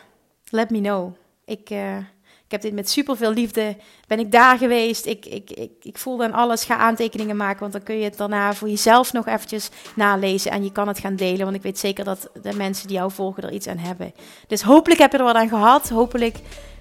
let 0.49 0.71
me 0.71 0.81
know. 0.81 1.15
Ik, 1.45 1.71
ik 1.71 2.07
heb 2.53 2.63
dit 2.63 2.73
met 2.73 2.91
superveel 2.91 3.33
liefde, 3.33 3.77
ben 4.07 4.19
ik 4.19 4.33
daar 4.33 4.59
geweest. 4.59 5.07
Ik, 5.07 5.27
ik, 5.27 5.51
ik, 5.51 5.71
ik 5.83 5.99
voelde 5.99 6.25
aan 6.25 6.33
alles, 6.33 6.65
ga 6.65 6.77
aantekeningen 6.77 7.37
maken, 7.37 7.61
want 7.61 7.73
dan 7.73 7.83
kun 7.83 7.97
je 7.97 8.05
het 8.05 8.17
daarna 8.17 8.55
voor 8.55 8.69
jezelf 8.69 9.13
nog 9.13 9.27
eventjes 9.27 9.71
nalezen. 9.95 10.51
En 10.51 10.65
je 10.65 10.73
kan 10.73 10.89
het 10.89 10.99
gaan 10.99 11.17
delen, 11.17 11.45
want 11.45 11.57
ik 11.57 11.63
weet 11.63 11.79
zeker 11.79 12.05
dat 12.05 12.31
de 12.43 12.55
mensen 12.55 12.89
die 12.89 12.97
jou 12.97 13.11
volgen 13.11 13.43
er 13.43 13.53
iets 13.53 13.67
aan 13.67 13.79
hebben. 13.79 14.13
Dus 14.47 14.63
hopelijk 14.63 15.01
heb 15.01 15.13
je 15.13 15.19
er 15.19 15.25
wat 15.25 15.35
aan 15.35 15.49
gehad. 15.49 15.89
Hopelijk 15.89 16.39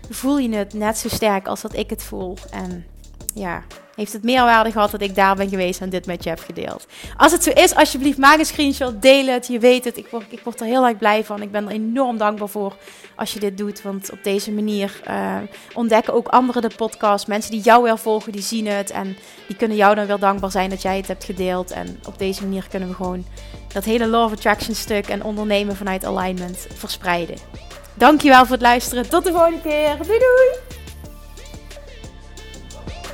voel 0.09 0.37
je 0.37 0.55
het 0.55 0.73
net 0.73 0.97
zo 0.97 1.09
sterk 1.09 1.47
als 1.47 1.61
dat 1.61 1.75
ik 1.75 1.89
het 1.89 2.03
voel. 2.03 2.37
En 2.51 2.85
ja, 3.33 3.63
heeft 4.01 4.13
het 4.13 4.23
meerwaarde 4.23 4.71
gehad 4.71 4.91
dat 4.91 5.01
ik 5.01 5.15
daar 5.15 5.35
ben 5.35 5.49
geweest 5.49 5.81
en 5.81 5.89
dit 5.89 6.05
met 6.05 6.23
je 6.23 6.29
heb 6.29 6.39
gedeeld. 6.39 6.87
Als 7.17 7.31
het 7.31 7.43
zo 7.43 7.49
is, 7.49 7.75
alsjeblieft 7.75 8.17
maak 8.17 8.39
een 8.39 8.45
screenshot, 8.45 9.01
deel 9.01 9.25
het. 9.25 9.47
Je 9.47 9.59
weet 9.59 9.85
het, 9.85 9.97
ik 9.97 10.07
word, 10.11 10.25
ik 10.29 10.39
word 10.43 10.59
er 10.59 10.65
heel 10.65 10.85
erg 10.85 10.97
blij 10.97 11.23
van. 11.23 11.41
Ik 11.41 11.51
ben 11.51 11.65
er 11.65 11.71
enorm 11.71 12.17
dankbaar 12.17 12.47
voor 12.47 12.75
als 13.15 13.33
je 13.33 13.39
dit 13.39 13.57
doet. 13.57 13.81
Want 13.81 14.11
op 14.11 14.23
deze 14.23 14.51
manier 14.51 15.01
uh, 15.07 15.37
ontdekken 15.73 16.13
ook 16.13 16.27
anderen 16.27 16.61
de 16.61 16.75
podcast. 16.75 17.27
Mensen 17.27 17.51
die 17.51 17.61
jou 17.61 17.83
wel 17.83 17.97
volgen, 17.97 18.31
die 18.31 18.41
zien 18.41 18.67
het. 18.67 18.91
En 18.91 19.17
die 19.47 19.55
kunnen 19.55 19.77
jou 19.77 19.95
dan 19.95 20.05
wel 20.05 20.19
dankbaar 20.19 20.51
zijn 20.51 20.69
dat 20.69 20.81
jij 20.81 20.97
het 20.97 21.07
hebt 21.07 21.23
gedeeld. 21.23 21.71
En 21.71 21.99
op 22.07 22.17
deze 22.19 22.41
manier 22.41 22.67
kunnen 22.69 22.89
we 22.89 22.95
gewoon 22.95 23.25
dat 23.73 23.83
hele 23.83 24.17
of 24.17 24.31
Attraction 24.31 24.75
stuk 24.75 25.07
en 25.07 25.23
ondernemen 25.23 25.75
vanuit 25.75 26.05
alignment 26.05 26.67
verspreiden. 26.73 27.35
Dankjewel 27.93 28.43
voor 28.43 28.53
het 28.53 28.61
luisteren. 28.61 29.09
Tot 29.09 29.23
de 29.23 29.31
volgende 29.31 29.61
keer. 29.61 29.95
Doei 29.97 30.19
doei! 30.19 30.80